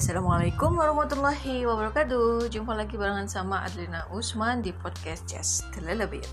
Assalamualaikum 0.00 0.80
warahmatullahi 0.80 1.68
wabarakatuh. 1.68 2.48
Jumpa 2.48 2.72
lagi 2.72 2.96
barengan 2.96 3.28
sama 3.28 3.68
Adlina 3.68 4.08
Usman 4.08 4.64
di 4.64 4.72
podcast 4.72 5.28
Just 5.28 5.68
Telelebit 5.76 6.24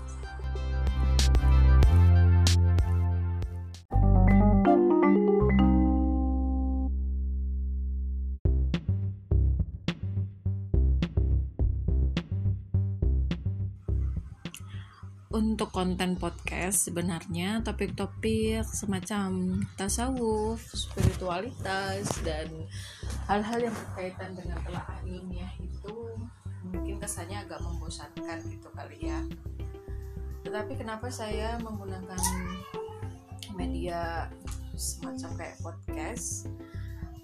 untuk 15.28 15.70
konten 15.70 16.18
podcast 16.18 16.90
sebenarnya 16.90 17.62
topik-topik 17.62 18.64
semacam 18.64 19.60
tasawuf, 19.76 20.72
spiritualitas 20.72 22.08
dan 22.24 22.48
hal-hal 23.28 23.68
yang 23.68 23.76
berkaitan 23.76 24.32
dengan 24.32 24.58
telah 24.64 24.84
ilmiah 25.04 25.52
itu 25.60 25.94
mungkin 26.64 26.96
kesannya 26.96 27.44
agak 27.44 27.60
membosankan 27.60 28.40
gitu 28.48 28.68
kali 28.72 28.98
ya. 29.04 29.20
Tetapi 30.48 30.80
kenapa 30.80 31.12
saya 31.12 31.60
menggunakan 31.60 32.20
media 33.52 34.32
semacam 34.72 35.30
kayak 35.36 35.56
podcast? 35.60 36.48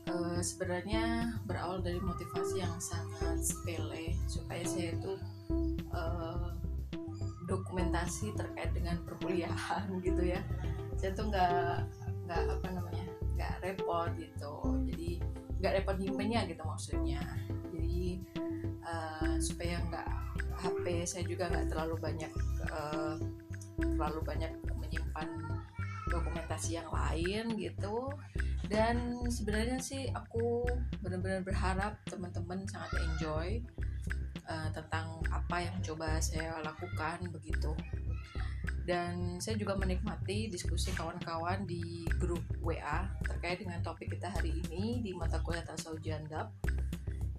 Uh, 0.04 0.36
sebenarnya 0.44 1.32
berawal 1.48 1.80
dari 1.80 1.96
motivasi 1.96 2.60
yang 2.60 2.76
sangat 2.76 3.40
sepele 3.40 4.12
supaya 4.28 4.60
saya 4.68 4.92
itu 4.92 5.16
uh, 5.96 6.52
dokumentasi 7.48 8.36
terkait 8.36 8.68
dengan 8.76 9.00
perkuliahan 9.08 9.88
gitu 10.04 10.20
ya 10.28 10.44
saya 11.00 11.10
tuh 11.16 11.28
nggak 11.32 11.88
nggak 12.28 12.40
apa 12.52 12.68
namanya 12.72 13.04
nggak 13.36 13.54
repot 13.64 14.08
gitu 14.16 14.52
nggak 15.60 15.72
repot 15.82 15.96
nyimpennya 15.98 16.46
gitu 16.50 16.62
maksudnya. 16.64 17.22
Jadi 17.74 18.22
uh, 18.84 19.36
supaya 19.38 19.80
nggak 19.90 20.08
HP 20.60 20.84
saya 21.04 21.24
juga 21.26 21.50
nggak 21.50 21.66
terlalu 21.70 21.96
banyak 22.00 22.32
uh, 22.70 23.16
terlalu 23.78 24.20
banyak 24.22 24.52
menyimpan 24.78 25.28
dokumentasi 26.08 26.78
yang 26.78 26.88
lain 26.90 27.54
gitu. 27.58 28.12
Dan 28.64 29.20
sebenarnya 29.28 29.76
sih 29.82 30.08
aku 30.08 30.64
benar-benar 31.04 31.44
berharap 31.44 32.00
teman-teman 32.08 32.64
sangat 32.64 32.96
enjoy 32.96 33.60
uh, 34.48 34.68
tentang 34.72 35.20
apa 35.28 35.68
yang 35.68 35.76
coba 35.84 36.16
saya 36.20 36.56
lakukan 36.64 37.28
begitu 37.28 37.76
dan 38.84 39.40
saya 39.40 39.56
juga 39.56 39.72
menikmati 39.80 40.52
diskusi 40.52 40.92
kawan-kawan 40.92 41.64
di 41.64 42.04
grup 42.20 42.44
WA 42.60 43.08
terkait 43.24 43.64
dengan 43.64 43.80
topik 43.80 44.12
kita 44.12 44.28
hari 44.28 44.60
ini 44.68 45.00
di 45.00 45.16
mata 45.16 45.40
kuliah 45.40 45.64
tasawuf 45.64 46.04
jandab 46.04 46.52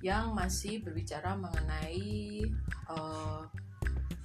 yang 0.01 0.33
masih 0.33 0.81
berbicara 0.81 1.37
mengenai 1.37 2.45
uh, 2.89 3.45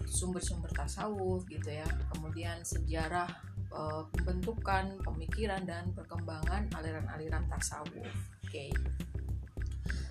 sumber-sumber 0.08 0.72
tasawuf 0.72 1.44
gitu 1.48 1.68
ya. 1.68 1.88
Kemudian 2.16 2.64
sejarah 2.64 3.28
uh, 3.72 4.08
pembentukan 4.12 4.96
pemikiran 5.04 5.64
dan 5.68 5.92
perkembangan 5.92 6.72
aliran-aliran 6.72 7.44
tasawuf. 7.52 8.08
Oke. 8.44 8.48
Okay. 8.48 8.70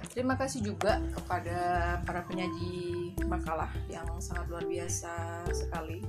Terima 0.10 0.34
kasih 0.34 0.66
juga 0.66 0.98
kepada 1.14 1.58
para 2.02 2.26
penyaji 2.26 3.14
makalah 3.30 3.70
yang 3.94 4.10
sangat 4.18 4.50
luar 4.50 4.66
biasa 4.66 5.46
sekali 5.54 6.02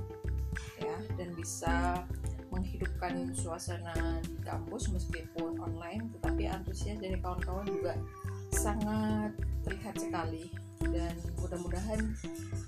ya 0.81 0.97
dan 1.15 1.29
bisa 1.37 2.03
menghidupkan 2.51 3.31
suasana 3.31 4.19
di 4.25 4.35
kampus 4.43 4.91
meskipun 4.91 5.55
online 5.61 6.11
tetapi 6.19 6.51
antusias 6.51 6.99
dari 6.99 7.15
kawan-kawan 7.21 7.63
juga 7.69 7.95
sangat 8.51 9.31
terlihat 9.63 9.95
sekali 9.95 10.51
dan 10.91 11.15
mudah-mudahan 11.39 12.11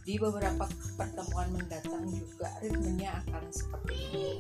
di 0.07 0.15
beberapa 0.21 0.69
pertemuan 0.95 1.49
mendatang 1.51 2.05
juga 2.07 2.47
ritmenya 2.61 3.19
akan 3.25 3.43
seperti 3.49 3.95
ini. 4.13 4.31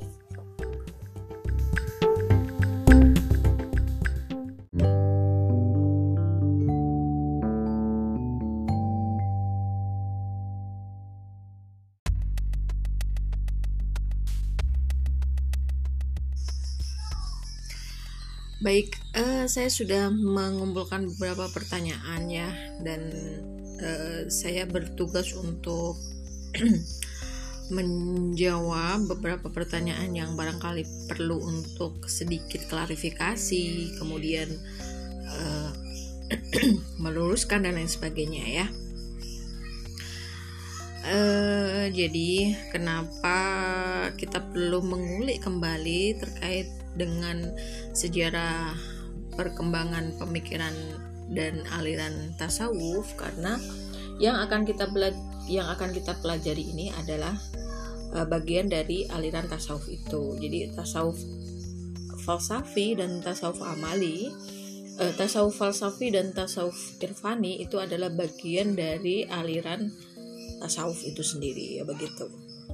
Baik, 18.63 18.95
uh, 19.19 19.43
saya 19.43 19.67
sudah 19.67 20.07
mengumpulkan 20.07 21.03
beberapa 21.03 21.51
pertanyaan 21.51 22.31
ya, 22.31 22.47
dan 22.79 23.11
uh, 23.83 24.23
saya 24.31 24.63
bertugas 24.63 25.35
untuk 25.35 25.99
menjawab 27.75 29.03
beberapa 29.11 29.51
pertanyaan 29.51 30.15
yang 30.15 30.39
barangkali 30.39 31.11
perlu 31.11 31.43
untuk 31.43 32.07
sedikit 32.07 32.63
klarifikasi, 32.71 33.99
kemudian 33.99 34.47
uh, 35.27 35.71
meluruskan 37.03 37.67
dan 37.67 37.75
lain 37.75 37.91
sebagainya 37.91 38.63
ya. 38.63 38.67
Uh, 41.03 41.91
jadi, 41.91 42.55
kenapa 42.71 43.35
kita 44.15 44.39
perlu 44.39 44.79
mengulik 44.87 45.43
kembali 45.43 46.15
terkait 46.15 46.82
dengan 46.93 47.53
sejarah 47.93 48.73
perkembangan 49.33 50.13
pemikiran 50.21 50.73
dan 51.33 51.65
aliran 51.73 52.35
tasawuf 52.37 53.17
karena 53.17 53.57
yang 54.21 54.37
akan 54.37 54.67
kita 54.67 54.85
yang 55.49 55.67
akan 55.67 55.89
kita 55.91 56.13
pelajari 56.21 56.69
ini 56.69 56.93
adalah 56.93 57.33
uh, 58.13 58.25
bagian 58.29 58.69
dari 58.69 59.09
aliran 59.09 59.49
tasawuf 59.49 59.89
itu. 59.89 60.37
Jadi 60.37 60.71
tasawuf 60.71 61.17
falsafi 62.23 62.95
dan 62.95 63.19
tasawuf 63.19 63.59
amali, 63.65 64.31
uh, 65.01 65.13
tasawuf 65.17 65.57
falsafi 65.57 66.13
dan 66.13 66.31
tasawuf 66.31 66.77
irfani 67.01 67.59
itu 67.59 67.81
adalah 67.81 68.13
bagian 68.13 68.77
dari 68.77 69.25
aliran 69.27 69.89
tasawuf 70.61 71.01
itu 71.03 71.25
sendiri 71.25 71.81
ya 71.81 71.83
begitu. 71.83 72.29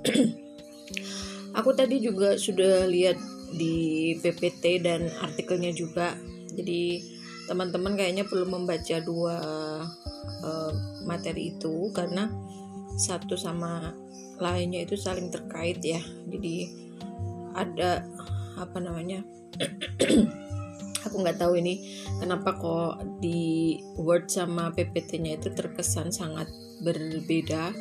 Aku 1.60 1.74
tadi 1.74 1.98
juga 1.98 2.38
sudah 2.38 2.86
lihat 2.86 3.18
di 3.54 4.14
PPT 4.20 4.84
dan 4.84 5.10
artikelnya 5.22 5.74
juga. 5.74 6.18
Jadi 6.54 7.02
teman-teman 7.50 7.98
kayaknya 7.98 8.30
perlu 8.30 8.46
membaca 8.46 8.98
dua 9.02 9.38
uh, 10.46 10.72
materi 11.06 11.58
itu 11.58 11.90
karena 11.94 12.30
satu 13.00 13.34
sama 13.40 13.94
lainnya 14.38 14.86
itu 14.86 15.00
saling 15.00 15.32
terkait 15.34 15.82
ya. 15.82 16.02
Jadi 16.30 16.70
ada 17.58 18.06
apa 18.60 18.78
namanya 18.78 19.24
aku 21.06 21.16
nggak 21.24 21.40
tahu 21.40 21.58
ini 21.58 21.80
kenapa 22.20 22.60
kok 22.60 23.24
di 23.24 23.80
Word 23.96 24.28
sama 24.28 24.72
PPT-nya 24.76 25.40
itu 25.40 25.50
terkesan 25.56 26.12
sangat 26.12 26.52
berbeda 26.84 27.72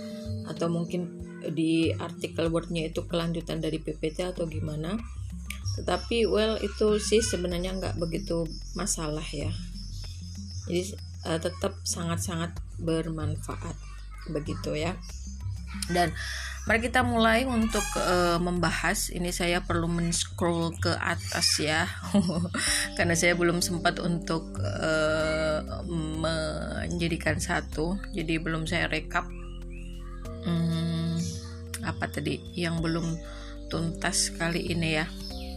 atau 0.48 0.66
mungkin 0.70 1.22
di 1.54 1.94
artikel 1.94 2.50
Word-nya 2.50 2.90
itu 2.90 3.06
kelanjutan 3.06 3.62
dari 3.62 3.78
PPT 3.78 4.34
atau 4.34 4.46
gimana 4.50 4.98
tetapi 5.78 6.26
well 6.26 6.58
itu 6.58 6.98
sih 6.98 7.22
sebenarnya 7.22 7.78
nggak 7.78 7.96
begitu 8.02 8.44
masalah 8.74 9.24
ya. 9.30 9.54
Jadi 10.66 10.98
uh, 11.24 11.38
tetap 11.38 11.78
sangat-sangat 11.86 12.58
bermanfaat 12.82 13.78
begitu 14.34 14.74
ya. 14.74 14.98
Dan 15.88 16.12
mari 16.66 16.84
kita 16.84 17.06
mulai 17.06 17.46
untuk 17.46 17.84
uh, 17.96 18.36
membahas. 18.42 19.14
Ini 19.14 19.30
saya 19.30 19.62
perlu 19.62 19.86
men-scroll 19.88 20.74
ke 20.82 20.92
atas 20.98 21.62
ya. 21.62 21.88
Karena 22.98 23.14
saya 23.14 23.38
belum 23.38 23.62
sempat 23.62 24.02
untuk 24.02 24.58
uh, 24.60 25.62
menjadikan 26.20 27.38
satu. 27.38 27.96
Jadi 28.12 28.36
belum 28.42 28.66
saya 28.66 28.90
rekap. 28.90 29.24
Hmm, 30.42 31.16
apa 31.86 32.04
tadi 32.10 32.40
yang 32.58 32.82
belum 32.82 33.16
tuntas 33.68 34.32
kali 34.32 34.72
ini 34.72 34.96
ya 34.96 35.06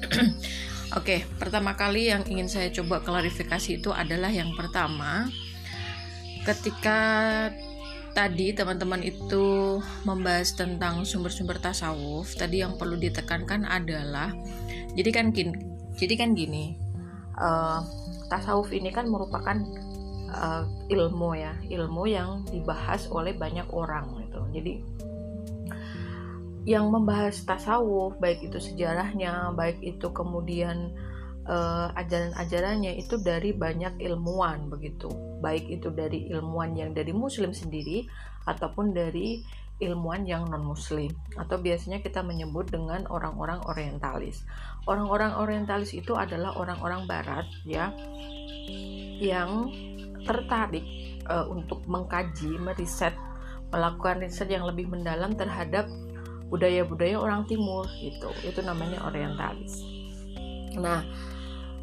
Oke, 0.98 0.98
okay, 0.98 1.20
pertama 1.40 1.80
kali 1.80 2.12
yang 2.12 2.28
ingin 2.28 2.52
saya 2.52 2.68
coba 2.74 3.00
klarifikasi 3.00 3.80
itu 3.80 3.96
adalah 3.96 4.28
yang 4.28 4.52
pertama, 4.60 5.32
ketika 6.44 7.00
tadi 8.12 8.52
teman-teman 8.52 9.00
itu 9.00 9.80
membahas 10.04 10.52
tentang 10.52 11.08
sumber-sumber 11.08 11.64
tasawuf, 11.64 12.36
tadi 12.36 12.60
yang 12.60 12.76
perlu 12.76 13.00
ditekankan 13.00 13.64
adalah, 13.64 14.36
jadi 14.92 15.10
kan 15.16 15.32
gini, 15.32 15.56
jadi 15.96 16.14
kan 16.20 16.36
gini, 16.36 16.76
uh, 17.40 17.80
tasawuf 18.28 18.76
ini 18.76 18.92
kan 18.92 19.08
merupakan 19.08 19.64
uh, 20.32 20.64
ilmu 20.92 21.40
ya, 21.40 21.56
ilmu 21.72 22.04
yang 22.08 22.44
dibahas 22.52 23.08
oleh 23.08 23.32
banyak 23.36 23.68
orang 23.72 24.12
gitu. 24.28 24.42
Jadi 24.52 24.84
yang 26.62 26.94
membahas 26.94 27.42
tasawuf 27.42 28.22
baik 28.22 28.46
itu 28.46 28.62
sejarahnya 28.62 29.50
baik 29.58 29.82
itu 29.82 30.14
kemudian 30.14 30.94
uh, 31.50 31.90
ajaran-ajarannya 31.98 33.02
itu 33.02 33.18
dari 33.18 33.54
banyak 33.56 33.98
ilmuwan 33.98 34.70
begitu. 34.70 35.10
Baik 35.42 35.66
itu 35.70 35.90
dari 35.90 36.30
ilmuwan 36.30 36.78
yang 36.78 36.94
dari 36.94 37.10
muslim 37.16 37.50
sendiri 37.50 38.06
ataupun 38.46 38.94
dari 38.94 39.42
ilmuwan 39.82 40.30
yang 40.30 40.46
non 40.46 40.62
muslim 40.62 41.10
atau 41.34 41.58
biasanya 41.58 42.06
kita 42.06 42.22
menyebut 42.22 42.70
dengan 42.70 43.10
orang-orang 43.10 43.58
orientalis. 43.66 44.46
Orang-orang 44.86 45.34
orientalis 45.42 45.98
itu 45.98 46.14
adalah 46.14 46.54
orang-orang 46.54 47.10
barat 47.10 47.50
ya 47.66 47.90
yang 49.18 49.74
tertarik 50.22 50.86
uh, 51.26 51.50
untuk 51.50 51.82
mengkaji 51.90 52.62
meriset 52.62 53.18
melakukan 53.72 54.22
riset 54.22 54.52
yang 54.52 54.68
lebih 54.68 54.86
mendalam 54.86 55.34
terhadap 55.34 55.90
budaya-budaya 56.52 57.16
orang 57.16 57.48
timur 57.48 57.88
gitu 58.04 58.28
itu 58.44 58.60
namanya 58.62 59.08
orientalis 59.08 59.82
nah 60.76 61.02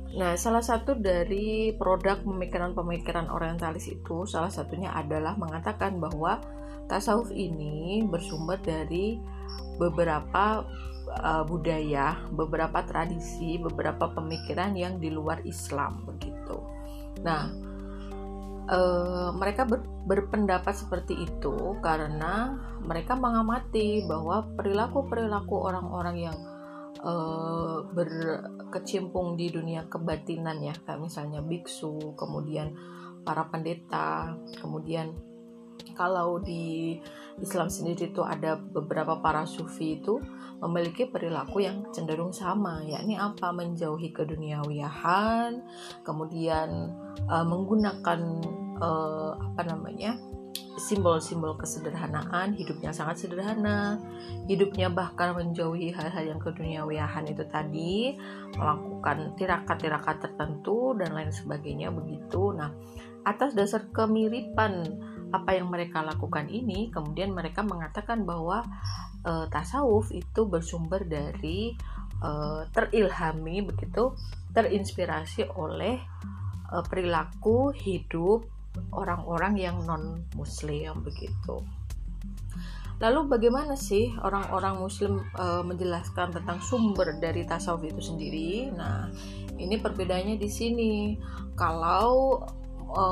Nah, 0.09 0.41
salah 0.41 0.65
satu 0.65 0.97
dari 0.97 1.77
produk 1.77 2.25
pemikiran-pemikiran 2.25 3.29
orientalis 3.29 3.93
itu 3.93 4.25
salah 4.25 4.49
satunya 4.49 4.89
adalah 4.97 5.37
mengatakan 5.37 6.01
bahwa 6.01 6.41
tasawuf 6.89 7.29
ini 7.29 8.01
bersumber 8.09 8.57
dari 8.65 9.21
beberapa 9.77 10.65
uh, 11.13 11.45
budaya, 11.45 12.25
beberapa 12.33 12.81
tradisi, 12.89 13.61
beberapa 13.61 14.09
pemikiran 14.17 14.73
yang 14.73 14.97
di 14.97 15.13
luar 15.13 15.45
Islam 15.45 16.09
begitu. 16.09 16.57
Nah, 17.21 17.53
uh, 18.69 19.33
mereka 19.35 19.65
ber, 19.65 19.83
berpendapat 20.07 20.77
seperti 20.77 21.25
itu 21.25 21.77
karena 21.81 22.57
mereka 22.85 23.17
mengamati 23.17 24.05
bahwa 24.05 24.45
perilaku-perilaku 24.57 25.55
orang-orang 25.57 26.17
yang 26.31 26.37
uh, 27.03 27.85
berkecimpung 27.93 29.35
di 29.35 29.51
dunia 29.51 29.89
kebatinan 29.89 30.61
ya 30.63 30.77
kayak 30.85 31.01
misalnya 31.03 31.41
biksu 31.41 32.15
kemudian 32.15 32.77
para 33.25 33.49
pendeta 33.49 34.37
kemudian 34.61 35.13
kalau 35.99 36.39
di 36.39 36.99
Islam 37.39 37.71
sendiri 37.71 38.11
itu 38.11 38.23
ada 38.23 38.59
beberapa 38.59 39.19
para 39.23 39.47
sufi 39.47 39.99
itu 39.99 40.19
memiliki 40.59 41.07
perilaku 41.07 41.63
yang 41.63 41.87
cenderung 41.95 42.35
sama 42.35 42.83
yakni 42.83 43.15
apa? 43.15 43.55
Menjauhi 43.55 44.11
keduniawiahan 44.11 45.63
kemudian 46.03 46.95
uh, 47.31 47.47
menggunakan 47.47 48.21
uh, 48.79 49.35
apa 49.37 49.63
namanya 49.67 50.17
simbol-simbol 50.79 51.59
kesederhanaan, 51.59 52.55
hidupnya 52.55 52.95
sangat 52.95 53.27
sederhana, 53.27 53.99
hidupnya 54.47 54.89
bahkan 54.89 55.35
menjauhi 55.35 55.91
hal-hal 55.91 56.25
yang 56.25 56.41
keduniawiahan 56.41 57.27
itu 57.27 57.45
tadi, 57.51 58.15
melakukan 58.55 59.35
tirakat-tirakat 59.35 60.23
tertentu 60.23 60.95
dan 60.95 61.13
lain 61.13 61.35
sebagainya 61.35 61.91
begitu. 61.91 62.55
Nah, 62.55 62.71
atas 63.27 63.53
dasar 63.53 63.91
kemiripan 63.91 64.87
apa 65.35 65.59
yang 65.59 65.69
mereka 65.69 66.01
lakukan 66.01 66.49
ini, 66.49 66.89
kemudian 66.89 67.35
mereka 67.35 67.61
mengatakan 67.61 68.25
bahwa 68.25 68.65
e, 69.21 69.33
tasawuf 69.53 70.09
itu 70.15 70.49
bersumber 70.49 71.05
dari 71.05 71.77
e, 72.23 72.31
terilhami 72.73 73.61
begitu, 73.61 74.17
terinspirasi 74.57 75.53
oleh 75.53 76.01
e, 76.73 76.77
perilaku 76.89 77.77
hidup 77.77 78.58
orang-orang 78.93 79.55
yang 79.59 79.77
non 79.85 80.25
muslim 80.35 81.03
begitu. 81.03 81.63
Lalu 82.99 83.31
bagaimana 83.31 83.79
sih 83.79 84.11
orang-orang 84.19 84.83
muslim 84.83 85.23
e, 85.39 85.63
menjelaskan 85.63 86.35
tentang 86.35 86.59
sumber 86.59 87.15
dari 87.23 87.47
tasawuf 87.47 87.87
itu 87.87 88.03
sendiri? 88.03 88.75
Nah 88.75 89.07
ini 89.55 89.79
perbedaannya 89.79 90.35
di 90.35 90.51
sini. 90.51 91.15
Kalau 91.55 92.43
e, 92.91 93.05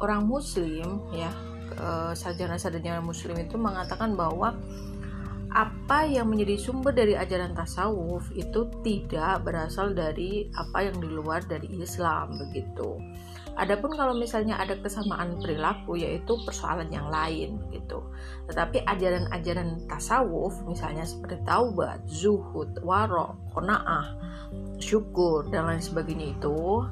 orang 0.00 0.24
muslim 0.24 1.12
ya 1.12 1.28
e, 1.76 2.16
sarjana-sarjana 2.16 3.04
muslim 3.04 3.36
itu 3.36 3.60
mengatakan 3.60 4.16
bahwa 4.16 4.56
apa 5.48 6.04
yang 6.04 6.28
menjadi 6.28 6.60
sumber 6.60 6.92
dari 6.92 7.16
ajaran 7.16 7.56
tasawuf 7.56 8.28
itu 8.36 8.68
tidak 8.84 9.44
berasal 9.48 9.96
dari 9.96 10.52
apa 10.52 10.88
yang 10.88 10.96
di 11.00 11.08
luar 11.08 11.40
dari 11.48 11.68
Islam 11.80 12.36
begitu. 12.36 13.00
Adapun 13.58 13.98
kalau 13.98 14.14
misalnya 14.14 14.54
ada 14.54 14.78
kesamaan 14.78 15.42
perilaku 15.42 15.98
yaitu 15.98 16.38
persoalan 16.46 16.94
yang 16.94 17.10
lain 17.10 17.58
gitu. 17.74 18.06
Tetapi 18.46 18.86
ajaran-ajaran 18.86 19.82
tasawuf 19.90 20.62
misalnya 20.62 21.02
seperti 21.02 21.42
taubat, 21.42 21.98
zuhud, 22.06 22.70
waro, 22.86 23.34
qanaah, 23.56 24.14
syukur 24.78 25.50
dan 25.50 25.66
lain 25.66 25.82
sebagainya 25.82 26.38
itu 26.38 26.86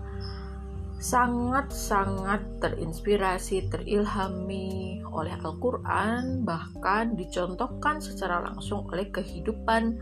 sangat-sangat 0.97 2.41
terinspirasi, 2.65 3.69
terilhami 3.69 5.05
oleh 5.05 5.33
Al-Qur'an 5.45 6.45
bahkan 6.45 7.17
dicontohkan 7.17 8.01
secara 8.01 8.41
langsung 8.45 8.89
oleh 8.89 9.09
kehidupan 9.13 9.97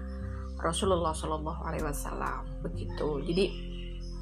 Rasulullah 0.58 1.12
Shallallahu 1.12 1.60
alaihi 1.66 1.84
wasallam. 1.84 2.46
Begitu. 2.62 3.20
Jadi 3.26 3.44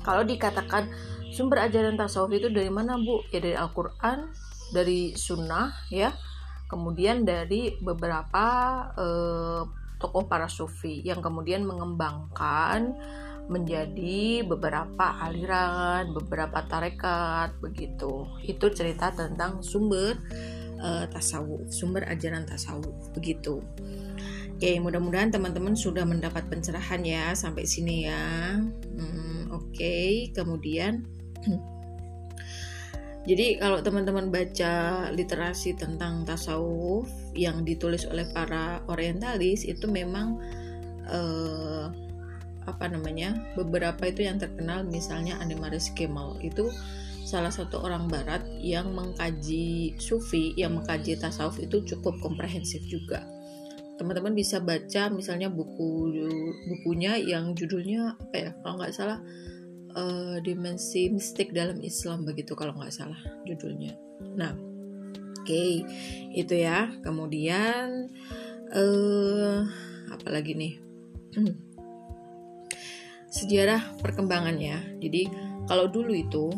kalau 0.02 0.26
dikatakan 0.26 0.90
sumber 1.30 1.64
ajaran 1.64 1.94
tasawuf 1.94 2.34
itu 2.34 2.50
dari 2.50 2.68
mana 2.68 2.98
bu? 2.98 3.22
Ya 3.30 3.38
dari 3.38 3.56
Al-Quran 3.56 4.32
dari 4.74 5.14
sunnah 5.14 5.70
ya. 5.92 6.10
Kemudian 6.66 7.28
dari 7.28 7.76
beberapa 7.84 8.44
eh, 8.96 9.62
tokoh 10.00 10.24
para 10.26 10.48
sufi 10.50 11.04
yang 11.04 11.22
kemudian 11.22 11.62
mengembangkan 11.62 12.96
menjadi 13.50 14.46
beberapa 14.46 15.18
aliran, 15.22 16.14
beberapa 16.14 16.62
tarekat 16.66 17.58
begitu. 17.58 18.26
Itu 18.46 18.70
cerita 18.70 19.10
tentang 19.10 19.64
sumber 19.64 20.18
uh, 20.78 21.06
tasawuf, 21.10 21.70
sumber 21.70 22.06
ajaran 22.06 22.46
tasawuf 22.46 23.10
begitu. 23.14 23.62
Oke, 24.62 24.78
mudah-mudahan 24.78 25.34
teman-teman 25.34 25.74
sudah 25.74 26.06
mendapat 26.06 26.46
pencerahan 26.46 27.02
ya 27.02 27.34
sampai 27.34 27.66
sini 27.66 28.06
ya. 28.06 28.54
Hmm, 28.94 29.50
Oke, 29.50 30.30
kemudian 30.30 31.02
jadi 33.28 33.58
kalau 33.58 33.82
teman-teman 33.82 34.30
baca 34.30 35.06
literasi 35.10 35.74
tentang 35.74 36.22
tasawuf 36.22 37.10
yang 37.34 37.66
ditulis 37.66 38.06
oleh 38.06 38.30
para 38.30 38.86
orientalis 38.86 39.66
itu 39.66 39.90
memang 39.90 40.38
eh, 41.10 41.86
apa 42.66 42.88
namanya 42.90 43.36
beberapa 43.58 44.08
itu 44.08 44.26
yang 44.26 44.38
terkenal 44.38 44.86
misalnya 44.86 45.38
Annemaris 45.42 45.90
Kemal 45.94 46.38
itu 46.42 46.70
salah 47.22 47.54
satu 47.54 47.80
orang 47.82 48.10
barat 48.10 48.42
yang 48.58 48.90
mengkaji 48.92 49.96
sufi 49.96 50.52
yang 50.58 50.78
mengkaji 50.78 51.16
tasawuf 51.16 51.58
itu 51.62 51.80
cukup 51.86 52.18
komprehensif 52.18 52.82
juga 52.90 53.22
teman-teman 53.96 54.34
bisa 54.34 54.58
baca 54.58 55.12
misalnya 55.14 55.46
buku 55.46 56.10
bukunya 56.66 57.14
yang 57.22 57.54
judulnya 57.54 58.18
apa 58.18 58.36
ya 58.36 58.50
kalau 58.58 58.74
nggak 58.82 58.94
salah 58.94 59.22
uh, 59.96 60.36
dimensi 60.40 61.12
mistik 61.12 61.52
dalam 61.52 61.80
Islam 61.80 62.24
begitu 62.24 62.56
kalau 62.56 62.76
nggak 62.76 62.94
salah 62.94 63.18
judulnya. 63.44 63.96
Nah, 64.36 64.52
oke 64.56 65.44
okay, 65.44 65.84
itu 66.32 66.54
ya. 66.56 66.88
Kemudian 67.04 68.08
uh, 68.72 69.60
apa 70.12 70.28
lagi 70.28 70.52
nih? 70.56 70.74
Sejarah 73.32 73.96
perkembangannya. 74.04 75.00
Jadi 75.00 75.32
kalau 75.64 75.88
dulu 75.88 76.12
itu 76.12 76.52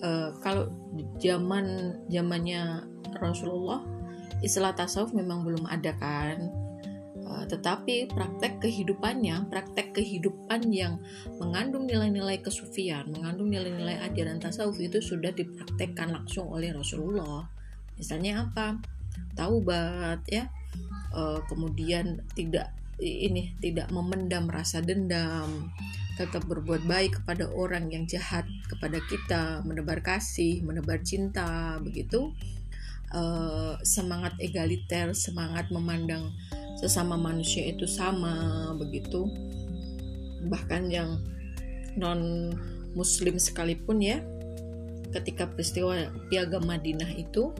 uh, 0.00 0.30
kalau 0.38 0.70
zaman 1.18 1.98
zamannya 2.06 2.86
Rasulullah 3.18 3.82
istilah 4.44 4.76
tasawuf 4.76 5.10
memang 5.16 5.42
belum 5.42 5.66
ada 5.66 5.90
kan 5.98 6.66
Eh, 7.26 7.44
tetapi 7.50 8.06
praktek 8.06 8.62
kehidupannya, 8.62 9.50
praktek 9.50 9.98
kehidupan 9.98 10.70
yang 10.70 11.02
mengandung 11.42 11.90
nilai-nilai 11.90 12.38
kesufian, 12.38 13.10
mengandung 13.10 13.50
nilai-nilai 13.50 13.98
ajaran 14.06 14.38
tasawuf 14.38 14.78
itu 14.78 15.02
sudah 15.02 15.34
dipraktekkan 15.34 16.14
langsung 16.14 16.46
oleh 16.46 16.70
Rasulullah. 16.70 17.50
Misalnya 17.98 18.46
apa? 18.46 18.78
Taubat 19.34 20.22
ya. 20.30 20.46
E, 21.10 21.42
kemudian 21.50 22.22
tidak 22.38 22.70
ini 23.00 23.56
tidak 23.60 23.92
memendam 23.92 24.48
rasa 24.48 24.80
dendam, 24.80 25.72
tetap 26.16 26.48
berbuat 26.48 26.88
baik 26.88 27.20
kepada 27.22 27.48
orang 27.52 27.92
yang 27.92 28.08
jahat 28.08 28.48
kepada 28.72 28.98
kita, 29.04 29.60
menebar 29.68 30.00
kasih, 30.00 30.64
menebar 30.64 31.04
cinta, 31.04 31.76
begitu. 31.84 32.32
E, 33.12 33.22
semangat 33.84 34.34
egaliter, 34.40 35.12
semangat 35.12 35.68
memandang 35.68 36.32
sesama 36.76 37.16
manusia 37.16 37.64
itu 37.64 37.88
sama 37.88 38.68
begitu 38.76 39.28
bahkan 40.46 40.92
yang 40.92 41.18
non 41.96 42.52
muslim 42.92 43.40
sekalipun 43.40 44.04
ya 44.04 44.20
ketika 45.12 45.48
peristiwa 45.48 46.12
piagam 46.28 46.68
Madinah 46.68 47.08
itu 47.16 47.52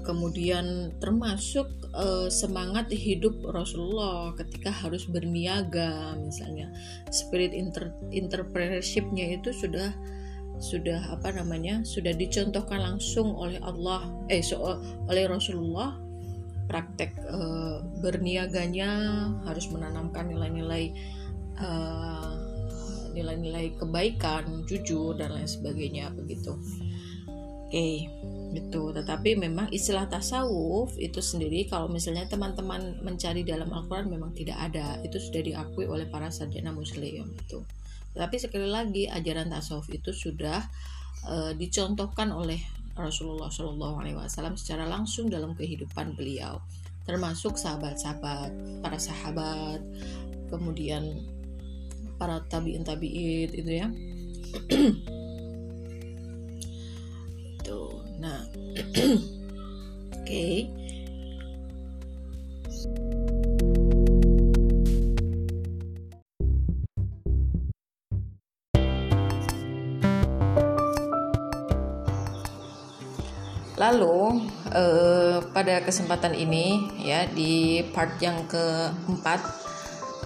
kemudian 0.00 0.96
termasuk 1.02 1.68
uh, 1.92 2.32
semangat 2.32 2.88
hidup 2.94 3.36
Rasulullah 3.44 4.32
ketika 4.38 4.72
harus 4.72 5.04
berniaga 5.04 6.16
misalnya. 6.16 6.72
Spirit 7.12 7.52
inter 7.52 7.92
entrepreneurshipnya 8.08 9.36
itu 9.36 9.52
sudah 9.52 9.92
sudah 10.60 11.12
apa 11.12 11.32
namanya 11.32 11.80
sudah 11.84 12.12
dicontohkan 12.12 12.84
langsung 12.84 13.32
oleh 13.32 13.56
Allah 13.64 14.08
eh 14.32 14.40
so, 14.40 14.60
oleh 15.08 15.28
Rasulullah. 15.28 15.98
Praktek 16.70 17.18
uh, 17.26 17.82
berniaganya 17.98 18.86
harus 19.42 19.66
menanamkan 19.74 20.30
nilai-nilai 20.30 20.94
nilai-nilai 23.12 23.76
kebaikan 23.76 24.64
jujur 24.64 25.18
dan 25.18 25.34
lain 25.34 25.50
sebagainya 25.50 26.08
begitu. 26.14 26.56
Oke. 27.68 27.74
okay, 27.74 27.94
gitu 28.50 28.90
tetapi 28.90 29.38
memang 29.38 29.70
istilah 29.70 30.10
tasawuf 30.10 30.98
itu 30.98 31.22
sendiri 31.22 31.70
kalau 31.70 31.86
misalnya 31.86 32.26
teman-teman 32.26 32.98
mencari 33.02 33.46
dalam 33.46 33.70
Al-Quran 33.70 34.10
memang 34.10 34.34
tidak 34.34 34.58
ada 34.58 34.98
itu 35.06 35.22
sudah 35.22 35.42
diakui 35.42 35.86
oleh 35.86 36.10
para 36.10 36.28
sarjana 36.34 36.74
muslim 36.74 37.30
itu 37.30 37.62
tapi 38.10 38.36
sekali 38.42 38.66
lagi 38.66 39.06
ajaran 39.06 39.54
tasawuf 39.54 39.86
itu 39.94 40.10
sudah 40.10 40.66
uh, 41.30 41.54
dicontohkan 41.54 42.34
oleh 42.34 42.58
Rasulullah 42.98 43.48
Shallallahu 43.48 43.96
Alaihi 44.02 44.16
Wasallam 44.18 44.58
secara 44.58 44.84
langsung 44.84 45.32
dalam 45.32 45.56
kehidupan 45.56 46.18
beliau, 46.18 46.60
termasuk 47.08 47.56
sahabat-sahabat, 47.56 48.50
para 48.84 48.98
sahabat, 49.00 49.80
kemudian 50.52 51.22
para 52.20 52.44
tabiin 52.50 52.84
tabiin 52.84 53.48
itu 53.54 53.70
ya. 53.70 53.88
nah, 58.20 58.44
oke. 60.20 60.46
Lalu 73.80 74.44
eh, 74.76 75.40
pada 75.56 75.80
kesempatan 75.80 76.36
ini 76.36 77.00
ya 77.00 77.24
di 77.24 77.80
part 77.96 78.20
yang 78.20 78.44
keempat 78.44 79.40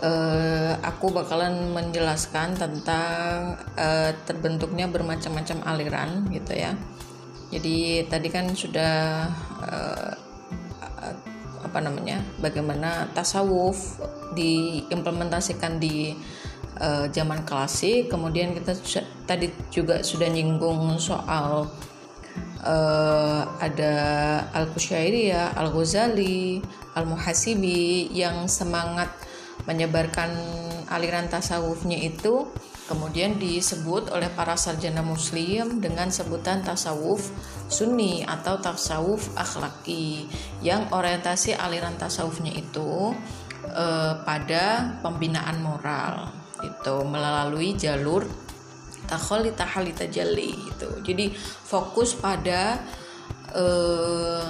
eh, 0.03 0.75
aku 0.83 1.15
bakalan 1.15 1.71
menjelaskan 1.71 2.59
tentang 2.59 3.55
eh, 3.79 4.11
terbentuknya 4.27 4.91
bermacam-macam 4.91 5.59
aliran 5.71 6.27
gitu 6.35 6.51
ya. 6.51 6.75
Jadi 7.55 8.03
tadi 8.11 8.29
kan 8.35 8.51
sudah 8.51 9.31
eh, 9.63 10.13
apa 11.65 11.79
namanya 11.91 12.23
bagaimana 12.39 13.11
tasawuf 13.15 13.99
diimplementasikan 14.35 15.83
di 15.83 16.15
uh, 16.79 17.11
zaman 17.11 17.43
klasik. 17.43 18.11
Kemudian 18.11 18.55
kita 18.55 18.79
tadi 19.27 19.51
juga 19.75 20.03
sudah 20.07 20.31
nyinggung 20.31 20.99
soal 21.03 21.67
uh, 22.63 23.43
ada 23.59 23.95
Al-Kusyairiyah, 24.55 25.59
Al-Ghazali, 25.59 26.63
Al-Muhasibi 26.95 28.15
yang 28.15 28.47
semangat 28.47 29.11
menyebarkan 29.67 30.31
aliran 30.93 31.27
tasawufnya 31.27 31.97
itu 31.97 32.47
kemudian 32.85 33.41
disebut 33.41 34.13
oleh 34.13 34.29
para 34.33 34.55
sarjana 34.61 35.01
muslim 35.01 35.81
dengan 35.81 36.13
sebutan 36.13 36.61
tasawuf 36.61 37.33
sunni 37.73 38.25
atau 38.25 38.61
tasawuf 38.61 39.33
akhlaki 39.37 40.29
yang 40.61 40.93
orientasi 40.93 41.57
aliran 41.57 41.97
tasawufnya 41.97 42.53
itu 42.53 43.17
eh, 43.69 44.15
pada 44.25 44.97
pembinaan 45.01 45.65
moral 45.65 46.29
itu 46.65 46.97
melalui 47.05 47.77
jalur 47.77 48.25
takholi 49.05 49.53
tahali 49.53 49.93
tajalli 49.93 50.57
gitu. 50.73 50.89
Jadi 51.05 51.37
fokus 51.69 52.17
pada 52.17 52.81
uh, 53.53 54.45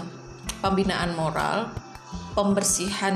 pembinaan 0.63 1.13
moral 1.19 1.69
pembersihan 2.35 3.15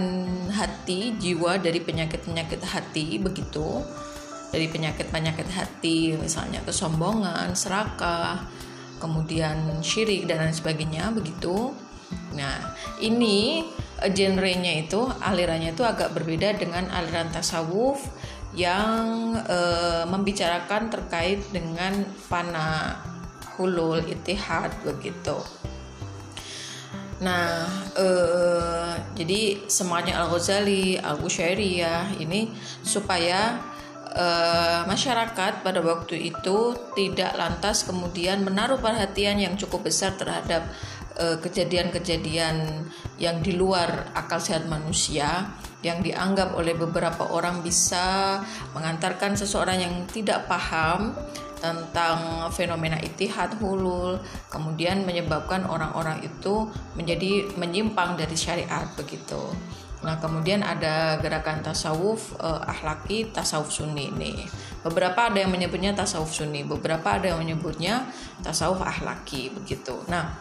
hati 0.53 1.19
jiwa 1.19 1.59
dari 1.59 1.83
penyakit-penyakit 1.83 2.63
hati 2.63 3.19
begitu 3.19 3.83
dari 4.49 4.67
penyakit-penyakit 4.69 5.49
hati 5.53 6.17
misalnya 6.17 6.65
kesombongan 6.65 7.53
serakah 7.53 8.45
kemudian 8.99 9.81
syirik 9.85 10.27
dan 10.27 10.49
lain 10.49 10.57
sebagainya 10.57 11.13
begitu 11.13 11.73
nah 12.33 12.75
ini 13.05 13.69
eh, 14.01 14.11
genrenya 14.11 14.89
itu 14.89 15.05
alirannya 15.21 15.77
itu 15.77 15.85
agak 15.85 16.17
berbeda 16.17 16.57
dengan 16.57 16.89
aliran 16.89 17.29
tasawuf 17.29 18.01
yang 18.57 19.37
e, 19.45 19.59
membicarakan 20.09 20.89
terkait 20.89 21.45
dengan 21.53 22.07
fana 22.17 22.97
hulul 23.59 24.01
itihad 24.01 24.73
begitu. 24.87 25.37
Nah, 27.19 27.67
e, 27.99 28.07
jadi 29.19 29.69
semuanya 29.69 30.23
Al 30.23 30.31
Ghazali, 30.33 30.97
Al 30.97 31.19
Bushairiyah 31.19 32.17
ini 32.23 32.55
supaya 32.81 33.59
e, 34.13 34.27
masyarakat 34.89 35.65
pada 35.65 35.81
waktu 35.81 36.33
itu 36.33 36.77
tidak 36.97 37.33
lantas 37.37 37.85
kemudian 37.85 38.45
menaruh 38.45 38.81
perhatian 38.81 39.39
yang 39.41 39.55
cukup 39.57 39.89
besar 39.89 40.17
terhadap 40.17 40.69
kejadian-kejadian 41.19 42.87
yang 43.19 43.43
di 43.43 43.59
luar 43.59 44.15
akal 44.15 44.39
sehat 44.39 44.71
manusia 44.71 45.51
yang 45.83 45.99
dianggap 45.99 46.55
oleh 46.55 46.79
beberapa 46.79 47.27
orang 47.35 47.59
bisa 47.59 48.39
mengantarkan 48.71 49.35
seseorang 49.35 49.83
yang 49.83 49.95
tidak 50.07 50.47
paham 50.47 51.19
tentang 51.59 52.47
fenomena 52.55 52.99
itihad 53.03 53.59
hulul 53.59 54.23
kemudian 54.47 55.03
menyebabkan 55.03 55.67
orang-orang 55.67 56.23
itu 56.23 56.71
menjadi 56.95 57.51
menyimpang 57.59 58.15
dari 58.15 58.39
syariat 58.39 58.87
begitu. 58.95 59.39
Nah, 59.99 60.15
kemudian 60.23 60.63
ada 60.63 61.19
gerakan 61.19 61.63
tasawuf 61.63 62.39
eh, 62.39 62.71
ahlaki, 62.71 63.35
tasawuf 63.35 63.75
sunni 63.75 64.15
ini. 64.15 64.47
Beberapa 64.87 65.27
ada 65.27 65.43
yang 65.43 65.51
menyebutnya 65.51 65.95
tasawuf 65.95 66.31
sunni, 66.31 66.63
beberapa 66.63 67.19
ada 67.19 67.35
yang 67.35 67.43
menyebutnya 67.43 68.07
tasawuf 68.41 68.79
ahlaki 68.79 69.51
begitu. 69.51 69.99
Nah, 70.07 70.39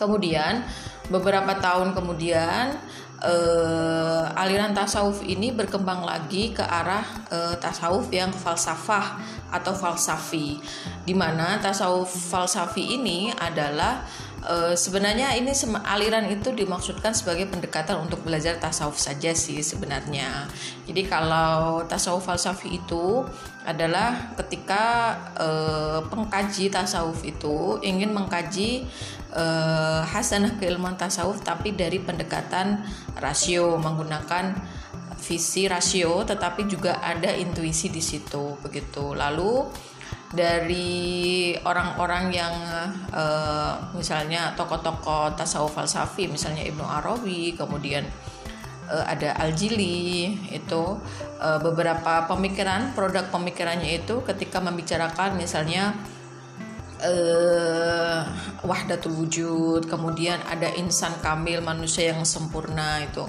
kemudian 0.00 0.66
beberapa 1.12 1.54
tahun 1.60 1.92
kemudian 1.92 2.72
uh, 3.20 4.24
aliran 4.32 4.72
tasawuf 4.72 5.20
ini 5.26 5.52
berkembang 5.52 6.06
lagi 6.06 6.56
ke 6.56 6.64
arah 6.64 7.04
uh, 7.28 7.54
tasawuf 7.60 8.08
yang 8.08 8.32
falsafah 8.32 9.20
atau 9.52 9.74
falsafi 9.76 10.56
di 11.04 11.12
mana 11.12 11.60
tasawuf 11.60 12.08
falsafi 12.08 12.96
ini 12.96 13.28
adalah 13.36 14.06
uh, 14.44 14.74
sebenarnya 14.76 15.36
ini 15.36 15.52
aliran 15.84 16.28
itu 16.28 16.52
dimaksudkan 16.52 17.12
sebagai 17.12 17.48
pendekatan 17.48 18.00
untuk 18.00 18.24
belajar 18.24 18.56
tasawuf 18.56 18.96
saja 18.96 19.32
sih 19.36 19.60
sebenarnya. 19.60 20.48
Jadi 20.88 21.02
kalau 21.08 21.84
tasawuf 21.84 22.24
falsafi 22.24 22.80
itu 22.80 23.24
adalah 23.64 24.34
ketika 24.40 25.16
uh, 25.36 26.00
pengkaji 26.08 26.72
tasawuf 26.72 27.20
itu 27.24 27.78
ingin 27.84 28.10
mengkaji 28.10 28.88
uh, 29.36 30.02
hasanah 30.04 30.56
keilmuan 30.56 30.96
tasawuf 30.96 31.44
tapi 31.44 31.76
dari 31.76 32.00
pendekatan 32.00 32.80
rasio 33.20 33.76
menggunakan 33.76 34.56
visi 35.20 35.68
rasio 35.68 36.24
tetapi 36.24 36.64
juga 36.64 36.98
ada 37.04 37.30
intuisi 37.36 37.92
di 37.92 38.00
situ 38.00 38.56
begitu. 38.64 39.12
Lalu 39.12 39.68
dari 40.30 41.52
orang-orang 41.66 42.30
yang 42.30 42.54
uh, 43.10 43.74
misalnya 43.98 44.54
tokoh-tokoh 44.54 45.34
tasawuf 45.34 45.74
falsafi 45.74 46.30
misalnya 46.30 46.62
Ibnu 46.62 46.86
Arabi 46.86 47.58
kemudian 47.58 48.06
uh, 48.86 49.04
ada 49.10 49.34
Al-Jili 49.42 50.30
itu 50.54 50.82
uh, 51.42 51.58
beberapa 51.58 52.30
pemikiran 52.30 52.94
produk 52.94 53.26
pemikirannya 53.34 54.02
itu 54.06 54.22
ketika 54.22 54.62
membicarakan 54.62 55.34
misalnya 55.34 55.98
uh, 57.02 58.22
wahdatul 58.64 59.16
wujud, 59.24 59.88
kemudian 59.88 60.40
ada 60.46 60.68
insan 60.76 61.16
kamil 61.24 61.64
manusia 61.64 62.12
yang 62.12 62.22
sempurna 62.22 63.02
itu. 63.04 63.24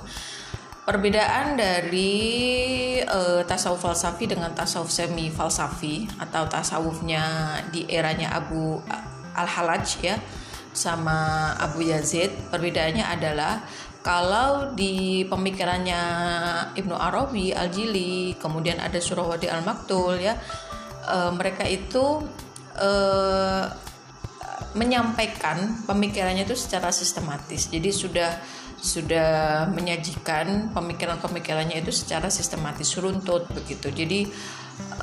Perbedaan 0.91 1.55
dari 1.55 2.99
uh, 2.99 3.47
tasawuf 3.47 3.79
falsafi 3.79 4.27
dengan 4.27 4.51
tasawuf 4.51 4.91
semi 4.91 5.31
falsafi 5.31 6.03
atau 6.19 6.51
tasawufnya 6.51 7.23
di 7.71 7.87
eranya 7.87 8.35
Abu 8.35 8.75
Al-Halaj 9.31 9.87
ya 10.03 10.19
sama 10.75 11.55
Abu 11.55 11.87
Yazid, 11.87 12.35
perbedaannya 12.51 13.07
adalah 13.07 13.63
kalau 14.03 14.75
di 14.75 15.23
pemikirannya 15.31 16.03
Ibnu 16.75 16.95
Arabi, 16.99 17.55
Al-Jili, 17.55 18.35
kemudian 18.35 18.83
ada 18.83 18.99
Surawadi 18.99 19.47
Al-Maktul 19.47 20.19
ya, 20.19 20.35
uh, 21.07 21.31
mereka 21.31 21.63
itu 21.71 22.19
uh, 22.75 23.63
menyampaikan 24.75 25.87
pemikirannya 25.87 26.43
itu 26.43 26.59
secara 26.59 26.91
sistematis. 26.91 27.71
Jadi 27.71 27.95
sudah 27.95 28.59
sudah 28.81 29.69
menyajikan 29.69 30.73
pemikiran-pemikirannya 30.73 31.85
itu 31.85 31.93
secara 31.93 32.33
sistematis 32.33 32.97
runtut 32.97 33.45
begitu. 33.53 33.93
Jadi 33.93 34.25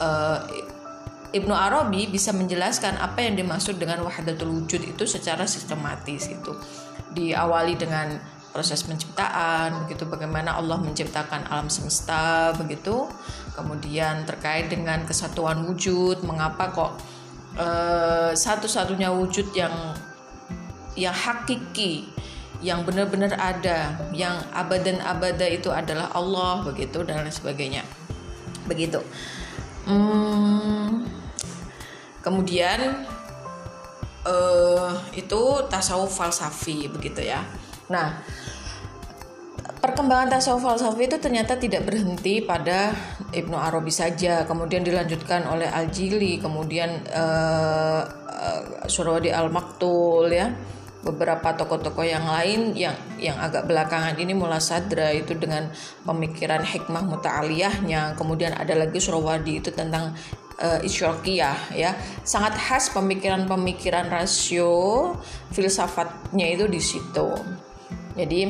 uh, 0.02 0.42
Ibnu 1.30 1.54
Arabi 1.54 2.10
bisa 2.10 2.34
menjelaskan 2.34 2.98
apa 2.98 3.22
yang 3.22 3.38
dimaksud 3.38 3.78
dengan 3.78 4.02
wahdatul 4.02 4.50
wujud 4.50 4.82
itu 4.82 5.04
secara 5.06 5.46
sistematis 5.46 6.26
itu. 6.26 6.52
Diawali 7.14 7.78
dengan 7.78 8.18
proses 8.50 8.82
penciptaan 8.82 9.86
begitu 9.86 10.08
bagaimana 10.08 10.58
Allah 10.58 10.82
menciptakan 10.82 11.46
alam 11.46 11.70
semesta 11.70 12.50
begitu. 12.58 13.06
Kemudian 13.54 14.26
terkait 14.26 14.66
dengan 14.66 15.06
kesatuan 15.06 15.62
wujud, 15.68 16.26
mengapa 16.26 16.74
kok 16.74 16.92
uh, 17.60 18.34
satu-satunya 18.34 19.14
wujud 19.14 19.54
yang 19.54 19.94
yang 20.98 21.14
hakiki 21.14 22.10
yang 22.58 22.82
benar-benar 22.82 23.38
ada, 23.38 23.94
yang 24.10 24.34
abad 24.50 24.82
dan 24.82 24.98
abada 24.98 25.46
itu 25.46 25.70
adalah 25.70 26.10
Allah 26.10 26.66
begitu 26.66 27.06
dan 27.06 27.22
lain 27.22 27.30
sebagainya. 27.30 27.86
Begitu. 28.66 28.98
Hmm, 29.86 31.06
kemudian 32.20 33.06
uh, 34.26 34.90
itu 35.14 35.42
tasawuf 35.70 36.18
falsafi 36.18 36.90
begitu 36.90 37.22
ya. 37.22 37.46
Nah, 37.88 38.20
perkembangan 39.78 40.36
tasawuf 40.36 40.66
falsafi 40.66 41.06
itu 41.06 41.16
ternyata 41.22 41.54
tidak 41.56 41.86
berhenti 41.86 42.42
pada 42.42 42.90
Ibnu 43.30 43.54
Arabi 43.54 43.94
saja, 43.94 44.42
kemudian 44.44 44.82
dilanjutkan 44.82 45.46
oleh 45.46 45.70
Al-Jili, 45.70 46.42
kemudian 46.42 47.06
uh, 47.14 48.02
uh, 48.26 48.62
Surawadi 48.90 49.30
Al-Maktul 49.30 50.26
ya 50.34 50.50
beberapa 50.98 51.54
tokoh-tokoh 51.54 52.02
yang 52.02 52.26
lain 52.26 52.74
yang 52.74 52.96
yang 53.22 53.38
agak 53.38 53.70
belakangan 53.70 54.18
ini 54.18 54.34
mulai 54.34 54.58
sadra 54.58 55.14
itu 55.14 55.38
dengan 55.38 55.70
pemikiran 56.02 56.62
hikmah 56.66 57.06
muta'aliyahnya. 57.06 58.18
Kemudian 58.18 58.58
ada 58.58 58.74
lagi 58.74 58.98
Surawadi 58.98 59.62
itu 59.62 59.70
tentang 59.70 60.18
uh, 60.58 60.80
ya. 61.70 61.94
Sangat 62.26 62.58
khas 62.58 62.90
pemikiran-pemikiran 62.90 64.10
rasio 64.10 65.14
filsafatnya 65.54 66.46
itu 66.50 66.66
di 66.66 66.80
situ. 66.82 67.28
Jadi 68.18 68.40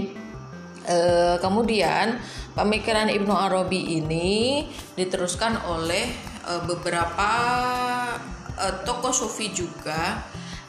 uh, 0.88 1.36
kemudian 1.44 2.16
pemikiran 2.56 3.12
Ibnu 3.12 3.34
Arabi 3.36 4.00
ini 4.00 4.64
diteruskan 4.96 5.68
oleh 5.68 6.08
uh, 6.48 6.64
beberapa 6.64 7.30
uh, 8.56 8.74
tokoh 8.88 9.12
sufi 9.12 9.52
juga 9.52 10.24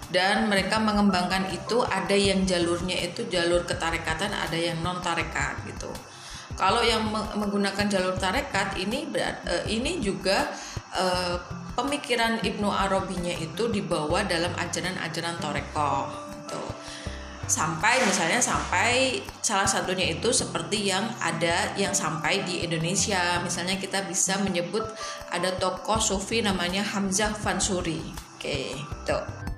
dan 0.09 0.49
mereka 0.49 0.81
mengembangkan 0.81 1.53
itu 1.53 1.85
ada 1.85 2.17
yang 2.17 2.41
jalurnya 2.45 2.97
itu 2.97 3.29
jalur 3.29 3.61
ketarekatan 3.65 4.33
ada 4.33 4.57
yang 4.57 4.81
non 4.81 5.01
tarekat 5.01 5.61
gitu. 5.69 5.89
Kalau 6.57 6.83
yang 6.83 7.07
menggunakan 7.13 7.87
jalur 7.87 8.19
tarekat 8.19 8.75
ini 8.75 9.07
uh, 9.15 9.63
ini 9.69 10.03
juga 10.03 10.49
uh, 10.91 11.39
pemikiran 11.77 12.43
Ibnu 12.43 12.67
Arabinya 12.67 13.31
itu 13.31 13.71
dibawa 13.71 14.27
dalam 14.27 14.51
ajaran-ajaran 14.57 15.39
toreko 15.39 16.09
gitu. 16.35 16.61
sampai 17.49 17.97
misalnya 18.05 18.37
sampai 18.37 19.25
salah 19.41 19.65
satunya 19.65 20.05
itu 20.13 20.29
seperti 20.29 20.93
yang 20.93 21.01
ada 21.17 21.73
yang 21.79 21.97
sampai 21.97 22.45
di 22.45 22.61
Indonesia. 22.61 23.41
Misalnya 23.41 23.81
kita 23.81 24.05
bisa 24.05 24.37
menyebut 24.41 24.85
ada 25.33 25.53
tokoh 25.57 25.97
sufi 25.97 26.45
namanya 26.45 26.85
Hamzah 26.85 27.33
Fansuri 27.33 28.29
oke 28.39 28.47
okay, 28.47 28.71
tuh 29.03 29.48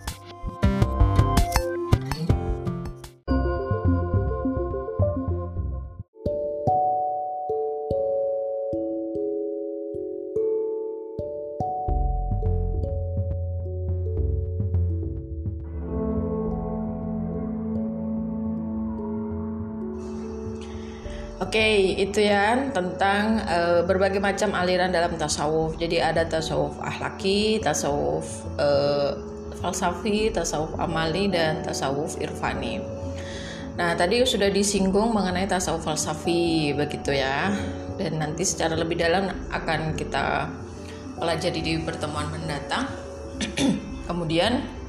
okay, 21.52 22.00
itu 22.00 22.24
ya 22.24 22.56
tentang 22.72 23.44
uh, 23.44 23.84
berbagai 23.84 24.24
macam 24.24 24.56
aliran 24.56 24.88
dalam 24.88 25.20
tasawuf. 25.20 25.76
Jadi 25.76 26.00
ada 26.00 26.24
tasawuf 26.24 26.80
ahlaki, 26.80 27.60
tasawuf 27.60 28.48
uh, 28.56 29.20
falsafi, 29.60 30.32
tasawuf 30.32 30.72
amali 30.80 31.28
dan 31.28 31.60
tasawuf 31.60 32.16
irfani. 32.24 32.80
Nah, 33.76 34.00
tadi 34.00 34.24
sudah 34.24 34.48
disinggung 34.48 35.12
mengenai 35.12 35.44
tasawuf 35.44 35.84
falsafi 35.84 36.72
begitu 36.72 37.20
ya. 37.20 37.52
Dan 38.00 38.24
nanti 38.24 38.48
secara 38.48 38.80
lebih 38.80 38.96
dalam 38.96 39.36
akan 39.52 40.00
kita 40.00 40.48
pelajari 41.20 41.60
di 41.60 41.74
pertemuan 41.84 42.32
mendatang. 42.32 42.88
Kemudian 44.08 44.81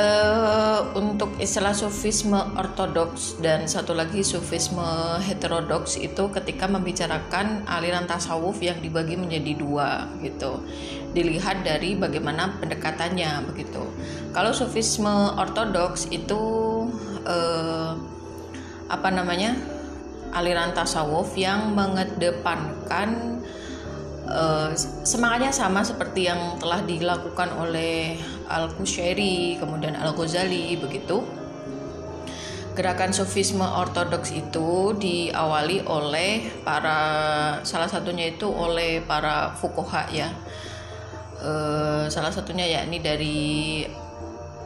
uh, 0.00 0.80
untuk 0.96 1.36
istilah 1.36 1.76
sufisme 1.76 2.36
ortodoks 2.56 3.36
dan 3.44 3.68
satu 3.68 3.92
lagi 3.92 4.24
sufisme 4.24 4.82
heterodoks 5.20 6.00
itu 6.00 6.32
ketika 6.32 6.64
membicarakan 6.64 7.68
aliran 7.68 8.08
tasawuf 8.08 8.64
yang 8.64 8.80
dibagi 8.80 9.20
menjadi 9.20 9.52
dua 9.60 10.08
gitu. 10.24 10.64
Dilihat 11.12 11.66
dari 11.66 11.98
bagaimana 11.98 12.56
pendekatannya 12.58 13.44
begitu. 13.52 13.84
Kalau 14.32 14.56
sufisme 14.56 15.36
ortodoks 15.36 16.08
itu 16.08 16.42
uh, 17.28 17.92
apa 18.90 19.08
namanya 19.12 19.54
aliran 20.32 20.72
tasawuf 20.72 21.34
yang 21.36 21.74
mengedepankan 21.74 23.42
uh, 24.30 24.70
semangatnya 25.04 25.50
sama 25.50 25.82
seperti 25.82 26.30
yang 26.30 26.56
telah 26.62 26.80
dilakukan 26.86 27.50
oleh 27.58 28.16
Al-Kushairi, 28.46 29.58
kemudian 29.58 29.98
Al-Ghazali 29.98 30.78
begitu. 30.78 31.22
Gerakan 32.70 33.10
sufisme 33.10 33.66
ortodoks 33.66 34.30
itu 34.30 34.94
diawali 34.96 35.84
oleh 35.84 36.48
para 36.62 36.98
salah 37.66 37.90
satunya 37.90 38.30
itu 38.30 38.46
oleh 38.46 39.02
para 39.04 39.52
fukoha 39.58 40.06
ya. 40.14 40.30
E, 41.42 41.52
salah 42.08 42.30
satunya 42.30 42.80
yakni 42.80 43.02
dari 43.02 43.84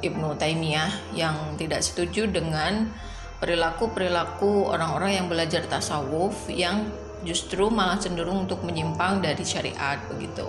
Ibnu 0.04 0.36
Taimiyah 0.36 1.16
yang 1.16 1.56
tidak 1.56 1.80
setuju 1.80 2.28
dengan 2.28 2.92
perilaku-perilaku 3.40 4.68
orang-orang 4.68 5.24
yang 5.24 5.26
belajar 5.26 5.64
tasawuf 5.64 6.52
yang 6.52 6.86
justru 7.24 7.72
malah 7.72 7.98
cenderung 7.98 8.44
untuk 8.44 8.62
menyimpang 8.62 9.24
dari 9.24 9.42
syariat 9.42 9.98
begitu. 10.06 10.46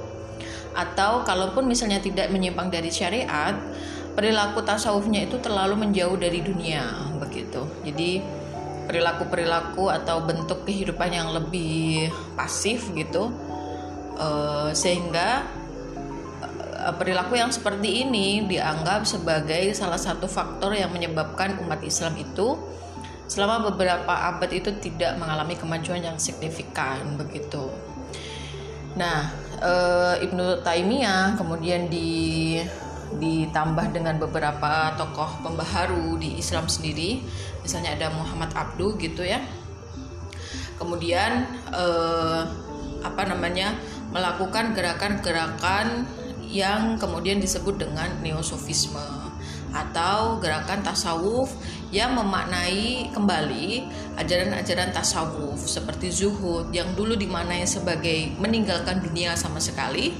Atau 0.75 1.23
kalaupun 1.23 1.63
misalnya 1.65 2.03
tidak 2.03 2.27
menyimpang 2.29 2.67
dari 2.67 2.91
syariat 2.91 3.55
perilaku 4.15 4.63
tasawufnya 4.63 5.27
itu 5.27 5.39
terlalu 5.39 5.88
menjauh 5.88 6.15
dari 6.15 6.39
dunia 6.39 7.11
begitu. 7.19 7.67
Jadi 7.83 8.23
perilaku-perilaku 8.85 9.89
atau 9.89 10.23
bentuk 10.23 10.63
kehidupan 10.63 11.09
yang 11.09 11.33
lebih 11.33 12.09
pasif 12.38 12.93
gitu 12.93 13.33
uh, 14.15 14.69
sehingga 14.71 15.43
uh, 16.85 16.93
perilaku 16.95 17.35
yang 17.35 17.49
seperti 17.49 18.05
ini 18.05 18.45
dianggap 18.45 19.09
sebagai 19.09 19.73
salah 19.73 19.99
satu 19.99 20.29
faktor 20.29 20.77
yang 20.77 20.93
menyebabkan 20.93 21.57
umat 21.65 21.81
Islam 21.81 22.13
itu 22.21 22.61
selama 23.25 23.73
beberapa 23.73 24.13
abad 24.13 24.49
itu 24.53 24.69
tidak 24.77 25.17
mengalami 25.17 25.57
kemajuan 25.57 26.01
yang 26.01 26.17
signifikan 26.21 27.17
begitu. 27.17 27.73
Nah, 28.95 29.33
e, 29.59 29.73
Ibnu 30.23 30.61
Taimiyah 30.61 31.35
kemudian 31.35 31.89
di 31.89 32.55
ditambah 33.15 33.93
dengan 33.93 34.17
beberapa 34.17 34.97
tokoh 34.97 35.45
pembaharu 35.45 36.17
di 36.17 36.41
Islam 36.41 36.65
sendiri, 36.65 37.21
misalnya 37.61 37.93
ada 37.95 38.07
Muhammad 38.13 38.51
Abdu 38.53 38.97
gitu 38.97 39.25
ya. 39.25 39.41
Kemudian 40.77 41.47
e, 41.71 41.85
apa 43.05 43.23
namanya 43.29 43.77
melakukan 44.09 44.73
gerakan-gerakan 44.73 46.07
yang 46.45 46.95
kemudian 46.95 47.41
disebut 47.41 47.81
dengan 47.81 48.09
neosofisme 48.23 49.24
atau 49.75 50.39
gerakan 50.39 50.79
tasawuf 50.79 51.51
yang 51.91 52.15
memaknai 52.15 53.11
kembali 53.11 53.83
ajaran-ajaran 54.15 54.95
tasawuf 54.95 55.59
seperti 55.67 56.15
zuhud 56.15 56.71
yang 56.71 56.95
dulu 56.95 57.19
dimaknai 57.19 57.67
sebagai 57.67 58.31
meninggalkan 58.39 59.03
dunia 59.03 59.35
sama 59.35 59.59
sekali. 59.59 60.15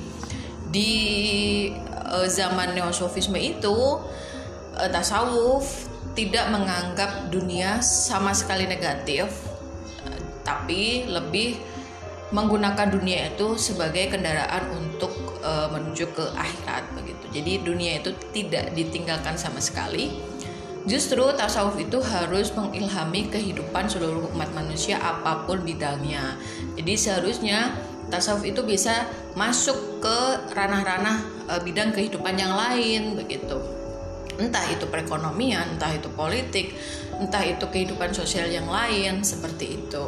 Di 0.68 0.92
uh, 2.12 2.28
zaman 2.28 2.76
neosofisme 2.76 3.40
itu 3.40 4.04
uh, 4.76 4.90
tasawuf 4.92 5.88
tidak 6.20 6.52
menganggap 6.52 7.32
dunia 7.32 7.80
sama 7.80 8.36
sekali 8.36 8.68
negatif 8.68 9.56
tapi 10.46 11.10
lebih 11.10 11.58
menggunakan 12.30 12.88
dunia 12.94 13.34
itu 13.34 13.58
sebagai 13.58 14.14
kendaraan 14.14 14.70
untuk 14.78 15.12
uh, 15.42 15.68
menuju 15.74 16.14
ke 16.14 16.26
akhirat 16.38 16.86
jadi 17.36 17.60
dunia 17.60 18.00
itu 18.00 18.16
tidak 18.32 18.72
ditinggalkan 18.72 19.36
sama 19.36 19.60
sekali 19.60 20.16
Justru 20.86 21.26
tasawuf 21.34 21.82
itu 21.82 21.98
harus 21.98 22.54
mengilhami 22.54 23.26
kehidupan 23.34 23.90
seluruh 23.90 24.30
umat 24.38 24.54
manusia 24.54 25.02
apa 25.02 25.42
pun 25.50 25.66
bidangnya. 25.66 26.38
Jadi 26.78 26.94
seharusnya 26.94 27.74
tasawuf 28.14 28.46
itu 28.46 28.62
bisa 28.62 29.10
masuk 29.34 29.98
ke 29.98 30.18
ranah-ranah 30.54 31.26
e, 31.50 31.54
bidang 31.66 31.90
kehidupan 31.90 32.38
yang 32.38 32.54
lain 32.54 33.18
begitu. 33.18 33.58
Entah 34.38 34.62
itu 34.70 34.86
perekonomian, 34.86 35.74
entah 35.74 35.90
itu 35.90 36.06
politik, 36.14 36.78
entah 37.18 37.42
itu 37.42 37.66
kehidupan 37.66 38.14
sosial 38.14 38.46
yang 38.54 38.70
lain 38.70 39.26
seperti 39.26 39.82
itu. 39.82 40.08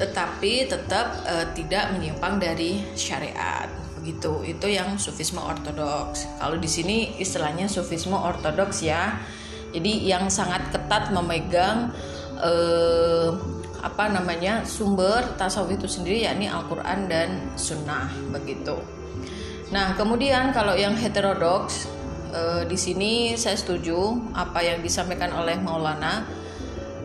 Tetapi 0.00 0.64
tetap 0.64 1.28
e, 1.28 1.44
tidak 1.52 1.92
menyimpang 1.92 2.40
dari 2.40 2.88
syariat 2.96 3.87
begitu. 3.98 4.46
Itu 4.46 4.70
yang 4.70 4.94
sufisme 5.02 5.42
ortodoks. 5.42 6.30
Kalau 6.38 6.54
di 6.54 6.70
sini 6.70 7.18
istilahnya 7.18 7.66
sufisme 7.66 8.14
ortodoks 8.14 8.86
ya 8.86 9.18
jadi 9.72 9.92
yang 10.16 10.24
sangat 10.32 10.72
ketat 10.72 11.12
memegang 11.12 11.92
eh, 12.40 13.28
apa 13.78 14.10
namanya 14.10 14.66
sumber 14.66 15.22
tasawuf 15.38 15.78
itu 15.78 15.86
sendiri 15.86 16.26
yakni 16.26 16.50
Al-Quran 16.50 17.06
dan 17.06 17.30
Sunnah 17.54 18.10
begitu. 18.32 18.80
Nah 19.70 19.92
kemudian 19.94 20.56
kalau 20.56 20.72
yang 20.72 20.96
heterodoks 20.96 21.86
eh, 22.32 22.64
di 22.64 22.78
sini 22.80 23.36
saya 23.36 23.60
setuju 23.60 24.32
apa 24.32 24.64
yang 24.64 24.80
disampaikan 24.80 25.36
oleh 25.36 25.60
Maulana. 25.60 26.24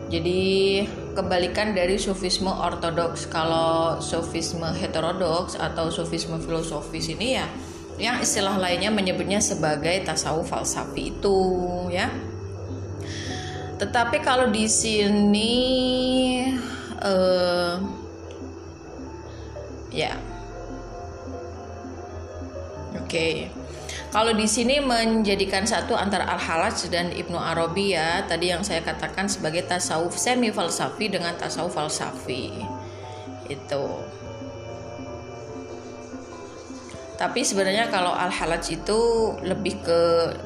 Jadi 0.08 0.84
kebalikan 1.14 1.72
dari 1.72 1.96
sufisme 1.96 2.50
ortodoks. 2.50 3.30
Kalau 3.30 4.02
sufisme 4.02 4.66
heterodoks 4.74 5.56
atau 5.56 5.88
sufisme 5.88 6.36
filosofis 6.42 7.08
ini 7.14 7.38
ya 7.40 7.46
yang 7.94 8.18
istilah 8.18 8.58
lainnya 8.58 8.90
menyebutnya 8.90 9.38
sebagai 9.38 10.02
tasawuf 10.02 10.50
falsafi 10.50 11.14
itu 11.14 11.38
ya 11.94 12.10
tetapi 13.74 14.22
kalau 14.22 14.50
di 14.54 14.70
sini 14.70 15.54
uh, 17.02 17.74
ya. 19.90 20.14
Oke. 22.94 23.06
Okay. 23.10 23.63
Kalau 24.14 24.30
di 24.30 24.46
sini 24.46 24.78
menjadikan 24.78 25.66
satu 25.66 25.98
antara 25.98 26.22
Al-Halaj 26.30 26.86
dan 26.86 27.10
Ibnu 27.10 27.34
Arabi 27.34 27.98
ya, 27.98 28.22
tadi 28.22 28.54
yang 28.54 28.62
saya 28.62 28.78
katakan 28.78 29.26
sebagai 29.26 29.66
tasawuf 29.66 30.14
semi 30.14 30.54
falsafi 30.54 31.10
dengan 31.10 31.34
tasawuf 31.34 31.74
falsafi. 31.74 32.54
Itu. 33.50 33.84
Tapi 37.14 37.42
sebenarnya 37.42 37.90
kalau 37.94 38.10
al 38.10 38.30
halaj 38.30 38.74
itu 38.74 38.98
lebih 39.46 39.86
ke 39.86 40.00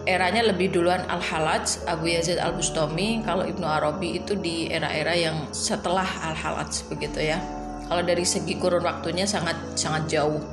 eranya 0.04 0.44
lebih 0.44 0.68
duluan 0.68 1.00
al 1.08 1.24
halaj 1.24 1.80
Abu 1.88 2.12
Yazid 2.12 2.36
al 2.36 2.52
Bustami 2.52 3.24
kalau 3.24 3.48
Ibnu 3.48 3.64
Arabi 3.64 4.20
itu 4.20 4.36
di 4.36 4.68
era-era 4.68 5.16
yang 5.16 5.48
setelah 5.48 6.04
al 6.28 6.36
halaj 6.36 6.84
begitu 6.92 7.24
ya. 7.24 7.40
Kalau 7.88 8.04
dari 8.04 8.20
segi 8.28 8.60
kurun 8.60 8.84
waktunya 8.84 9.24
sangat 9.24 9.56
sangat 9.80 10.12
jauh. 10.12 10.44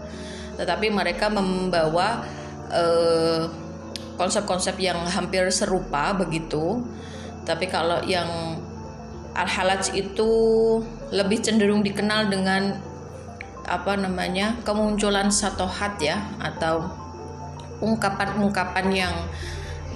Tetapi 0.55 0.87
mereka 0.87 1.27
membawa 1.27 2.23
eh, 2.71 3.43
konsep-konsep 4.15 4.79
yang 4.79 4.99
hampir 5.05 5.47
serupa 5.51 6.15
begitu. 6.15 6.83
Tapi 7.45 7.69
kalau 7.69 8.01
yang 8.07 8.57
al 9.35 9.47
halaj 9.47 9.91
itu 9.93 10.29
lebih 11.11 11.43
cenderung 11.43 11.83
dikenal 11.83 12.31
dengan 12.31 12.79
apa 13.65 13.97
namanya 13.97 14.55
kemunculan 14.63 15.27
satohat 15.27 15.99
ya 15.99 16.21
atau 16.39 16.85
ungkapan-ungkapan 17.83 18.87
yang 18.93 19.15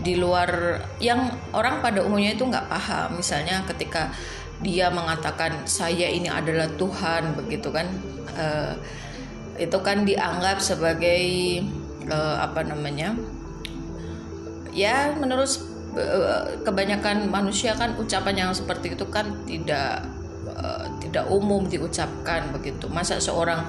di 0.04 0.20
luar 0.20 0.80
yang 1.00 1.32
orang 1.56 1.80
pada 1.80 2.04
umumnya 2.04 2.36
itu 2.36 2.44
nggak 2.44 2.68
paham. 2.68 3.20
Misalnya 3.20 3.64
ketika 3.68 4.12
dia 4.60 4.92
mengatakan 4.92 5.64
saya 5.64 6.12
ini 6.12 6.28
adalah 6.28 6.68
Tuhan 6.76 7.40
begitu 7.40 7.72
kan. 7.72 7.88
Uh, 8.36 8.76
itu 9.60 9.76
kan 9.84 10.08
dianggap 10.08 10.64
sebagai 10.64 11.20
uh, 12.10 12.44
apa 12.44 12.66
namanya 12.66 13.16
ya 14.76 15.16
menurut 15.18 15.50
uh, 15.98 16.60
kebanyakan 16.62 17.30
manusia 17.30 17.74
kan 17.74 17.98
ucapan 17.98 18.46
yang 18.46 18.52
seperti 18.54 18.94
itu 18.94 19.06
kan 19.10 19.46
tidak 19.48 20.06
Eh, 20.60 20.88
tidak 21.08 21.32
umum 21.32 21.64
diucapkan 21.72 22.52
begitu. 22.52 22.92
Masa 22.92 23.16
seorang 23.24 23.64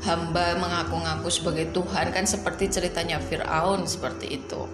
hamba 0.00 0.56
mengaku-ngaku 0.56 1.28
sebagai 1.28 1.68
Tuhan 1.76 2.08
kan 2.08 2.24
seperti 2.24 2.72
ceritanya 2.72 3.20
Fir'aun 3.20 3.84
seperti 3.84 4.40
itu. 4.40 4.64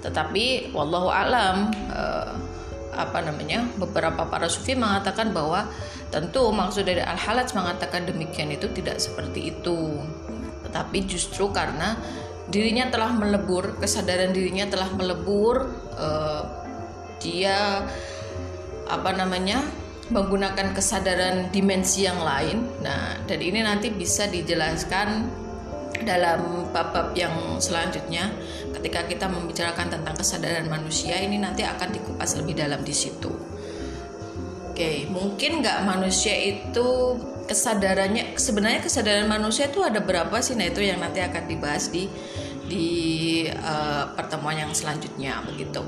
Tetapi 0.00 0.70
wallahu 0.70 1.10
alam 1.10 1.74
uh, 1.90 2.30
apa 2.94 3.26
namanya 3.26 3.66
beberapa 3.80 4.22
para 4.28 4.46
sufi 4.46 4.78
mengatakan 4.78 5.34
bahwa 5.34 5.66
tentu 6.14 6.46
maksud 6.54 6.86
dari 6.86 7.02
al 7.02 7.18
halaj 7.18 7.50
mengatakan 7.56 8.06
demikian 8.06 8.54
itu 8.54 8.70
tidak 8.70 9.02
seperti 9.02 9.50
itu. 9.50 9.98
Tetapi 10.62 10.98
justru 11.10 11.50
karena 11.50 11.98
dirinya 12.48 12.92
telah 12.92 13.16
melebur 13.16 13.80
kesadaran 13.80 14.36
dirinya 14.36 14.68
telah 14.68 14.92
melebur 14.92 15.64
uh, 15.96 16.42
dia 17.20 17.88
apa 18.84 19.10
namanya 19.16 19.64
menggunakan 20.12 20.76
kesadaran 20.76 21.48
dimensi 21.48 22.04
yang 22.04 22.20
lain. 22.20 22.68
Nah, 22.84 23.24
dan 23.24 23.40
ini 23.40 23.64
nanti 23.64 23.88
bisa 23.88 24.28
dijelaskan 24.28 25.40
dalam 26.04 26.68
bab-bab 26.68 27.16
yang 27.16 27.56
selanjutnya 27.56 28.28
ketika 28.76 29.08
kita 29.08 29.26
membicarakan 29.30 29.88
tentang 29.88 30.12
kesadaran 30.12 30.68
manusia 30.68 31.16
ini 31.16 31.40
nanti 31.40 31.64
akan 31.64 31.88
dikupas 31.96 32.36
lebih 32.36 32.60
dalam 32.60 32.84
di 32.84 32.92
situ. 32.92 33.32
Oke, 34.74 35.06
mungkin 35.08 35.64
nggak 35.64 35.86
manusia 35.86 36.34
itu 36.34 37.16
kesadarannya 37.44 38.36
sebenarnya 38.36 38.80
kesadaran 38.84 39.28
manusia 39.28 39.68
itu 39.68 39.80
ada 39.84 40.00
berapa 40.00 40.34
sih? 40.40 40.56
Nah 40.56 40.68
itu 40.68 40.80
yang 40.84 41.00
nanti 41.00 41.20
akan 41.20 41.44
dibahas 41.46 41.92
di 41.92 42.08
di 42.64 42.86
uh, 43.48 44.08
pertemuan 44.16 44.56
yang 44.56 44.72
selanjutnya 44.72 45.44
begitu. 45.44 45.84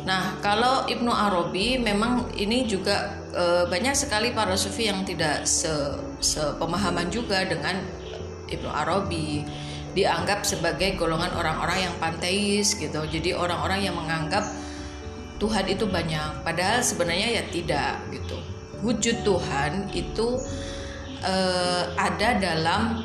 Nah, 0.00 0.40
kalau 0.40 0.88
Ibnu 0.88 1.12
Arabi 1.12 1.76
memang 1.76 2.32
ini 2.32 2.64
juga 2.64 3.20
e, 3.36 3.68
banyak 3.68 3.92
sekali 3.92 4.32
para 4.32 4.56
sufi 4.56 4.88
yang 4.88 5.04
tidak 5.04 5.44
se, 5.44 5.68
sepemahaman 6.24 7.12
juga 7.12 7.44
dengan 7.44 7.84
Ibnu 8.48 8.70
Arabi 8.70 9.44
dianggap 9.92 10.46
sebagai 10.46 10.96
golongan 10.96 11.34
orang-orang 11.36 11.90
yang 11.90 11.94
panteis 12.00 12.72
gitu. 12.80 13.04
Jadi 13.04 13.36
orang-orang 13.36 13.84
yang 13.84 13.94
menganggap 13.98 14.48
Tuhan 15.40 15.68
itu 15.68 15.88
banyak, 15.88 16.44
padahal 16.44 16.80
sebenarnya 16.84 17.40
ya 17.40 17.42
tidak 17.48 18.00
gitu. 18.12 18.36
Wujud 18.80 19.20
Tuhan 19.24 19.92
itu 19.92 20.40
e, 21.20 21.34
ada 21.94 22.28
dalam 22.40 23.04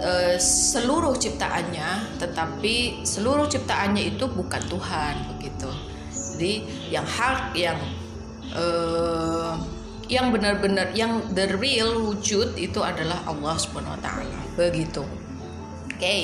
e, 0.00 0.36
seluruh 0.40 1.14
ciptaannya, 1.16 2.18
tetapi 2.18 3.04
seluruh 3.06 3.46
ciptaannya 3.46 4.16
itu 4.16 4.24
bukan 4.28 4.62
Tuhan 4.66 5.14
begitu. 5.36 5.70
Jadi 6.12 6.52
yang 6.90 7.06
hak 7.06 7.54
yang 7.54 7.78
uh, 8.56 9.54
yang 10.10 10.28
benar-benar 10.34 10.92
yang 10.92 11.24
the 11.32 11.56
real 11.56 12.02
wujud 12.02 12.58
itu 12.58 12.80
adalah 12.84 13.24
Allah 13.24 13.54
Subhanahu 13.56 13.96
wa 13.96 14.00
taala. 14.02 14.40
Begitu. 14.58 15.04
Oke. 15.88 15.96
Okay. 15.96 16.20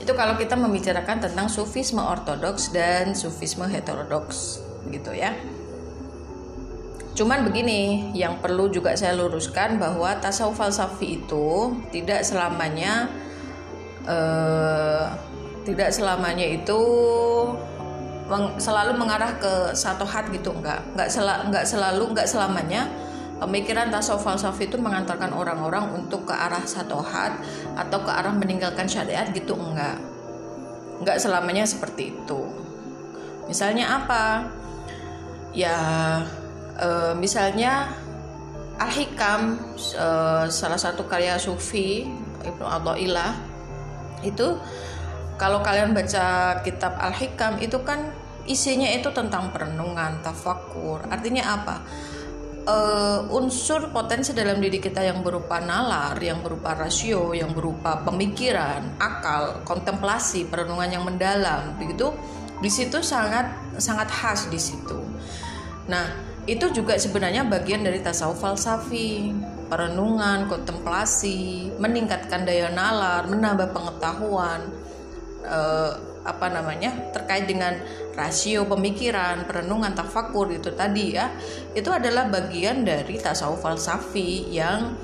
Itu 0.00 0.16
kalau 0.16 0.40
kita 0.40 0.56
membicarakan 0.56 1.28
tentang 1.28 1.52
sufisme 1.52 2.00
ortodoks 2.00 2.72
dan 2.72 3.12
sufisme 3.12 3.68
heterodoks 3.68 4.64
gitu 4.88 5.12
ya. 5.12 5.36
Cuman 7.20 7.44
begini, 7.44 8.16
yang 8.16 8.40
perlu 8.40 8.72
juga 8.72 8.96
saya 8.96 9.12
luruskan 9.12 9.76
bahwa 9.76 10.08
tasawuf 10.24 10.56
falsafi 10.56 11.20
itu 11.20 11.76
tidak 11.92 12.24
selamanya 12.24 13.12
uh, 14.08 15.04
tidak 15.60 15.92
selamanya 15.92 16.48
itu 16.48 16.80
meng, 18.24 18.56
selalu 18.56 18.96
mengarah 18.96 19.36
ke 19.36 19.76
satu 19.76 20.08
hat 20.08 20.32
gitu. 20.32 20.48
Enggak 20.48 20.80
enggak 20.96 21.12
sel, 21.12 21.28
enggak 21.28 21.68
selalu 21.68 22.16
enggak 22.16 22.24
selamanya 22.24 22.88
pemikiran 23.36 23.92
tasawuf 23.92 24.24
falsafi 24.24 24.72
itu 24.72 24.80
mengantarkan 24.80 25.36
orang-orang 25.36 25.92
untuk 25.92 26.24
ke 26.24 26.32
arah 26.32 26.64
satu 26.64 27.04
hat 27.04 27.36
atau 27.76 28.00
ke 28.00 28.08
arah 28.08 28.32
meninggalkan 28.32 28.88
syariat 28.88 29.28
gitu. 29.28 29.52
Enggak 29.60 30.00
enggak 31.04 31.20
selamanya 31.20 31.68
seperti 31.68 32.16
itu. 32.16 32.48
Misalnya 33.44 34.00
apa? 34.00 34.48
Ya 35.52 35.76
e, 36.80 36.88
misalnya 37.20 37.92
Al-Hikam 38.80 39.60
e, 39.76 40.06
salah 40.48 40.80
satu 40.80 41.04
karya 41.04 41.36
sufi 41.36 42.08
Ibnu 42.40 42.64
Athaillah 42.64 43.36
itu 44.24 44.56
kalau 45.36 45.60
kalian 45.60 45.92
baca 45.92 46.58
kitab 46.64 46.96
Al-Hikam 46.96 47.60
itu 47.60 47.80
kan 47.84 48.08
isinya 48.48 48.88
itu 48.88 49.12
tentang 49.12 49.52
perenungan, 49.52 50.20
tafakur. 50.24 51.04
Artinya 51.08 51.44
apa? 51.60 51.76
uh, 52.66 53.20
unsur 53.32 53.88
potensi 53.88 54.36
dalam 54.36 54.60
diri 54.60 54.82
kita 54.82 55.00
yang 55.00 55.24
berupa 55.24 55.62
nalar, 55.62 56.16
yang 56.20 56.44
berupa 56.44 56.76
rasio, 56.76 57.32
yang 57.32 57.52
berupa 57.54 58.02
pemikiran, 58.04 59.00
akal, 59.00 59.64
kontemplasi, 59.64 60.44
perenungan 60.48 60.90
yang 60.90 61.04
mendalam, 61.06 61.76
begitu 61.80 62.12
di 62.60 62.68
situ 62.68 63.00
sangat 63.00 63.48
sangat 63.80 64.08
khas 64.12 64.52
di 64.52 64.60
situ. 64.60 65.00
Nah, 65.88 66.29
itu 66.50 66.66
juga 66.74 66.98
sebenarnya 66.98 67.46
bagian 67.46 67.86
dari 67.86 68.02
tasawuf 68.02 68.42
falsafi, 68.42 69.30
perenungan, 69.70 70.50
kontemplasi, 70.50 71.70
meningkatkan 71.78 72.42
daya 72.42 72.74
nalar, 72.74 73.30
menambah 73.30 73.70
pengetahuan, 73.70 74.66
uh, 75.46 75.94
apa 76.26 76.46
namanya 76.50 76.90
terkait 77.14 77.46
dengan 77.46 77.78
rasio 78.18 78.66
pemikiran, 78.66 79.46
perenungan, 79.46 79.94
tafakur 79.94 80.50
itu 80.50 80.74
tadi 80.74 81.14
ya, 81.14 81.30
itu 81.78 81.86
adalah 81.86 82.26
bagian 82.26 82.82
dari 82.82 83.14
tasawuf 83.14 83.62
falsafi 83.62 84.50
yang 84.50 84.98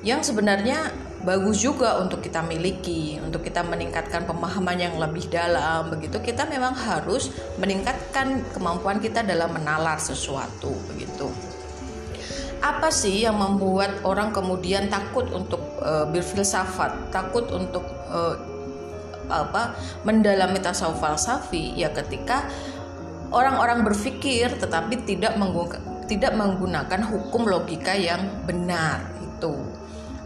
yang 0.00 0.24
sebenarnya 0.24 0.88
bagus 1.22 1.62
juga 1.62 1.98
untuk 1.98 2.22
kita 2.22 2.44
miliki, 2.44 3.18
untuk 3.18 3.42
kita 3.42 3.66
meningkatkan 3.66 4.22
pemahaman 4.26 4.78
yang 4.78 4.94
lebih 4.98 5.26
dalam. 5.26 5.90
Begitu 5.90 6.22
kita 6.22 6.46
memang 6.46 6.74
harus 6.74 7.34
meningkatkan 7.58 8.46
kemampuan 8.54 9.02
kita 9.02 9.26
dalam 9.26 9.50
menalar 9.50 9.98
sesuatu 9.98 10.70
begitu. 10.90 11.30
Apa 12.58 12.90
sih 12.90 13.22
yang 13.22 13.38
membuat 13.38 14.02
orang 14.02 14.34
kemudian 14.34 14.90
takut 14.90 15.30
untuk 15.30 15.62
uh, 15.78 16.06
berfilsafat, 16.10 17.14
takut 17.14 17.46
untuk 17.54 17.86
uh, 18.10 18.34
apa 19.28 19.76
mendalami 20.08 20.56
tasawuf 20.56 21.04
falsafi 21.04 21.76
ya 21.76 21.92
ketika 21.92 22.48
orang-orang 23.28 23.84
berpikir 23.84 24.56
tetapi 24.56 25.04
tidak 25.04 25.36
menggunakan 25.36 25.84
tidak 26.08 26.32
menggunakan 26.32 27.04
hukum 27.04 27.44
logika 27.44 27.92
yang 27.92 28.42
benar 28.48 29.12
itu. 29.20 29.52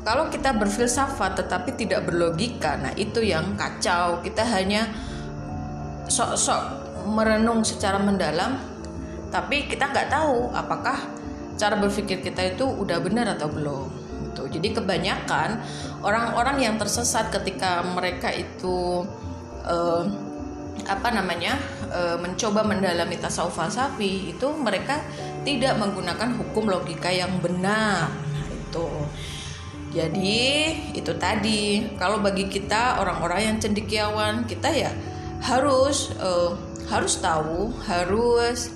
Kalau 0.03 0.27
kita 0.27 0.51
berfilsafat 0.59 1.47
tetapi 1.47 1.79
tidak 1.79 2.11
berlogika, 2.11 2.75
nah 2.75 2.91
itu 2.99 3.23
yang 3.23 3.55
kacau. 3.55 4.19
Kita 4.19 4.43
hanya 4.43 4.91
sok-sok 6.11 6.62
merenung 7.07 7.62
secara 7.62 8.03
mendalam, 8.03 8.59
tapi 9.31 9.71
kita 9.71 9.95
nggak 9.95 10.11
tahu 10.11 10.51
apakah 10.51 10.99
cara 11.55 11.79
berpikir 11.79 12.19
kita 12.19 12.59
itu 12.59 12.67
udah 12.67 12.99
benar 12.99 13.38
atau 13.38 13.47
belum 13.47 13.87
gitu. 14.33 14.59
Jadi 14.59 14.75
kebanyakan 14.75 15.61
orang-orang 16.03 16.67
yang 16.67 16.75
tersesat 16.81 17.31
ketika 17.31 17.87
mereka 17.87 18.35
itu 18.35 19.07
uh, 19.62 20.05
apa 20.88 21.09
namanya 21.15 21.61
uh, 21.95 22.19
mencoba 22.19 22.67
mendalami 22.67 23.21
tasawuf 23.21 23.55
falsafi 23.55 24.35
itu 24.35 24.47
mereka 24.57 24.99
tidak 25.47 25.79
menggunakan 25.79 26.35
hukum 26.41 26.67
logika 26.67 27.12
yang 27.12 27.38
benar 27.38 28.11
itu. 28.51 28.88
Jadi 29.93 30.43
itu 30.97 31.13
tadi. 31.21 31.85
Kalau 32.01 32.25
bagi 32.25 32.49
kita 32.49 33.01
orang-orang 33.01 33.53
yang 33.53 33.57
cendekiawan 33.61 34.49
kita 34.49 34.73
ya 34.73 34.93
harus 35.45 36.15
uh, 36.17 36.57
harus 36.89 37.19
tahu 37.21 37.73
harus 37.85 38.73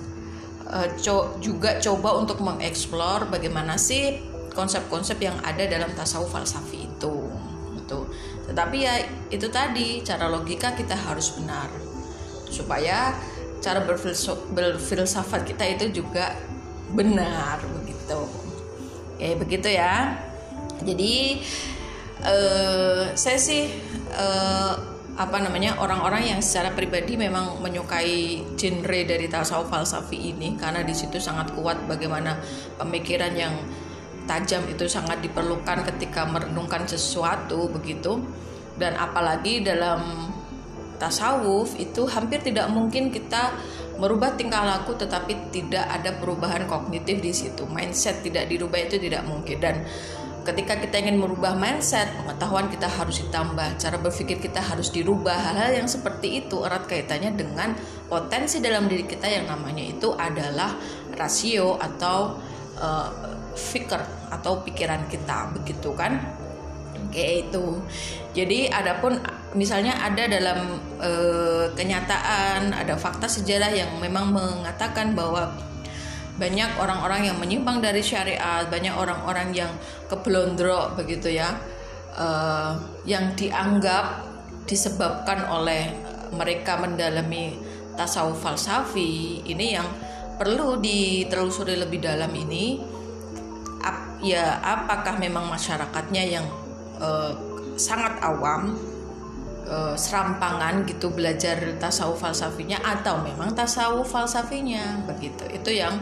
uh, 0.67 0.87
co 0.99 1.37
juga 1.39 1.79
coba 1.79 2.17
untuk 2.19 2.43
mengeksplor 2.43 3.31
bagaimana 3.31 3.79
sih 3.79 4.19
konsep-konsep 4.51 5.21
yang 5.21 5.37
ada 5.45 5.63
dalam 5.69 5.87
tasawuf 5.95 6.33
falsafi 6.33 6.91
itu 6.91 7.29
itu 7.77 7.99
tetapi 8.47 8.77
ya 8.83 8.95
itu 9.31 9.47
tadi 9.51 10.01
cara 10.03 10.31
logika 10.31 10.71
kita 10.75 10.95
harus 10.95 11.35
benar. 11.35 11.67
Supaya 12.47 13.11
cara 13.59 13.83
berfilsafat 13.83 15.43
kita 15.43 15.67
itu 15.67 16.03
juga 16.03 16.31
benar 16.95 17.59
begitu. 17.83 18.19
Ya 19.19 19.35
begitu 19.35 19.67
ya 19.67 20.26
jadi 20.83 21.41
uh, 22.25 23.03
saya 23.17 23.39
sih 23.39 23.71
uh, 24.13 24.73
apa 25.17 25.37
namanya 25.41 25.81
orang-orang 25.81 26.37
yang 26.37 26.39
secara 26.45 26.77
pribadi 26.77 27.17
memang 27.17 27.57
menyukai 27.57 28.45
genre 28.53 28.99
dari 29.01 29.25
tasawuf 29.25 29.65
falsafi 29.65 30.29
ini 30.29 30.53
karena 30.53 30.85
di 30.85 30.93
situ 30.93 31.17
sangat 31.17 31.57
kuat 31.57 31.89
bagaimana 31.89 32.37
pemikiran 32.77 33.33
yang 33.33 33.57
tajam 34.27 34.67
itu 34.69 34.85
sangat 34.85 35.23
diperlukan 35.23 35.87
ketika 35.95 36.27
merenungkan 36.27 36.85
sesuatu 36.85 37.71
begitu. 37.71 38.19
Dan 38.77 38.93
apalagi 38.93 39.65
dalam 39.65 40.29
tasawuf 41.01 41.73
itu 41.81 42.05
hampir 42.05 42.45
tidak 42.45 42.69
mungkin 42.69 43.09
kita 43.09 43.57
merubah 43.97 44.37
tingkah 44.37 44.61
laku 44.61 44.93
tetapi 44.93 45.49
tidak 45.49 45.89
ada 45.89 46.13
perubahan 46.21 46.69
kognitif 46.69 47.17
di 47.17 47.33
situ. 47.33 47.65
Mindset 47.65 48.21
tidak 48.21 48.45
dirubah 48.45 48.77
itu 48.85 49.01
tidak 49.01 49.25
mungkin. 49.25 49.57
Dan 49.57 49.75
ketika 50.47 50.79
kita 50.79 51.03
ingin 51.03 51.19
merubah 51.19 51.51
mindset 51.59 52.07
pengetahuan 52.15 52.71
kita 52.71 52.87
harus 52.87 53.19
ditambah 53.27 53.75
cara 53.75 53.97
berpikir 53.99 54.39
kita 54.39 54.63
harus 54.63 54.87
dirubah. 54.95 55.35
Hal-hal 55.35 55.83
yang 55.83 55.89
seperti 55.91 56.47
itu 56.47 56.63
erat 56.63 56.87
kaitannya 56.87 57.35
dengan 57.35 57.75
potensi 58.07 58.63
dalam 58.63 58.87
diri 58.87 59.03
kita 59.03 59.27
yang 59.27 59.51
namanya 59.51 59.83
itu 59.83 60.15
adalah 60.15 60.79
rasio 61.19 61.75
atau 61.75 62.39
uh, 62.79 63.11
fikir 63.59 63.99
atau 64.31 64.63
pikiran 64.63 65.03
kita 65.11 65.51
begitu 65.51 65.91
kan? 65.91 66.23
Kayak 67.11 67.51
itu. 67.51 67.83
Jadi 68.31 68.71
adapun 68.71 69.19
misalnya 69.55 69.95
ada 69.97 70.27
dalam 70.27 70.77
e, 70.99 71.11
kenyataan 71.73 72.75
ada 72.75 72.99
fakta 72.99 73.25
sejarah 73.25 73.71
yang 73.71 73.95
memang 73.97 74.29
mengatakan 74.29 75.15
bahwa 75.15 75.55
banyak 76.37 76.77
orang-orang 76.77 77.33
yang 77.33 77.37
menyimpang 77.41 77.81
dari 77.81 78.01
syariat 78.05 78.65
banyak 78.69 78.93
orang-orang 78.93 79.53
yang 79.53 79.71
keblondro 80.05 80.93
begitu 80.93 81.33
ya 81.33 81.57
e, 82.13 82.27
yang 83.09 83.33
dianggap 83.33 84.21
disebabkan 84.69 85.49
oleh 85.49 85.89
mereka 86.35 86.77
mendalami 86.77 87.57
tasawuf 87.97 88.43
falsafi 88.43 89.41
ini 89.49 89.73
yang 89.73 89.87
perlu 90.37 90.77
ditelusuri 90.77 91.79
lebih 91.81 92.03
dalam 92.03 92.29
ini. 92.35 92.77
Ap, 93.81 94.21
ya 94.21 94.61
apakah 94.61 95.17
memang 95.17 95.49
masyarakatnya 95.49 96.23
yang 96.27 96.45
uh, 97.01 97.33
sangat 97.77 98.17
awam 98.21 98.77
uh, 99.69 99.93
serampangan 99.97 100.85
gitu 100.85 101.13
belajar 101.13 101.57
tasawuf 101.77 102.21
falsafinya 102.21 102.81
atau 102.81 103.21
memang 103.21 103.53
tasawuf 103.53 104.09
falsafinya 104.09 105.01
begitu. 105.05 105.45
Itu 105.49 105.73
yang 105.73 105.97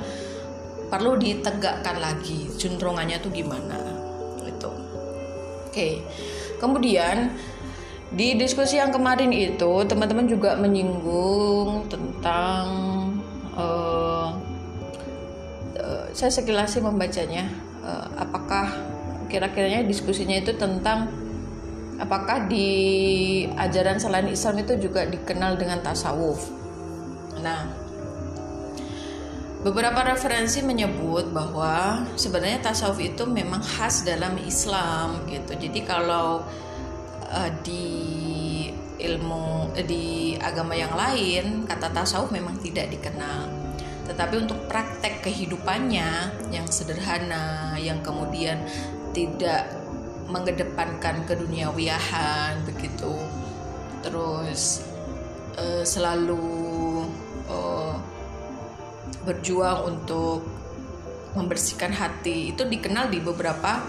perlu 0.95 1.19
ditegakkan 1.19 1.99
lagi 1.99 2.47
cenderungannya 2.55 3.19
tuh 3.19 3.36
gimana 3.36 3.75
itu 4.47 4.71
oke 5.67 5.89
kemudian 6.63 7.36
di 8.15 8.39
diskusi 8.39 8.79
yang 8.79 8.95
kemarin 8.95 9.36
itu 9.36 9.84
teman-teman 9.91 10.23
juga 10.23 10.55
menyinggung 10.55 11.91
tentang 11.91 12.63
uh, 13.60 14.31
saya 16.15 16.31
sekilas 16.31 16.71
sih 16.71 16.79
membacanya 16.79 17.51
uh, 17.84 18.08
apakah 18.15 18.71
kira-kiranya 19.27 19.84
diskusinya 19.84 20.39
itu 20.39 20.55
tentang 20.55 21.12
apakah 21.99 22.47
di 22.47 22.67
ajaran 23.51 23.99
selain 23.99 24.31
Islam 24.31 24.63
itu 24.63 24.79
juga 24.79 25.03
dikenal 25.03 25.60
dengan 25.60 25.84
tasawuf. 25.84 26.47
Nah, 27.43 27.67
beberapa 29.65 30.06
referensi 30.06 30.62
menyebut 30.62 31.34
bahwa 31.34 32.06
sebenarnya 32.13 32.69
tasawuf 32.69 33.01
itu 33.01 33.25
memang 33.25 33.65
khas 33.65 34.06
dalam 34.06 34.38
Islam 34.38 35.25
gitu. 35.25 35.58
Jadi 35.58 35.82
kalau 35.82 36.45
uh, 37.25 37.49
di 37.65 38.06
ilmu 39.01 39.75
di 39.86 40.38
agama 40.39 40.78
yang 40.78 40.93
lain 40.95 41.67
kata 41.67 41.91
tasawuf 41.91 42.32
memang 42.32 42.56
tidak 42.63 42.88
dikenal 42.93 43.51
tetapi 44.06 44.45
untuk 44.45 44.69
praktek 44.69 45.25
kehidupannya 45.25 46.32
yang 46.54 46.67
sederhana 46.69 47.73
yang 47.75 47.99
kemudian 48.06 48.62
tidak 49.12 49.67
mengedepankan 50.30 51.25
keduniawiahan 51.25 52.62
begitu 52.63 53.13
terus 54.06 54.86
uh, 55.58 55.84
selalu 55.84 57.10
uh, 57.49 57.84
berjuang 59.25 59.89
untuk 59.89 60.45
membersihkan 61.35 61.91
hati 61.91 62.55
itu 62.55 62.63
dikenal 62.63 63.11
di 63.11 63.19
beberapa 63.19 63.83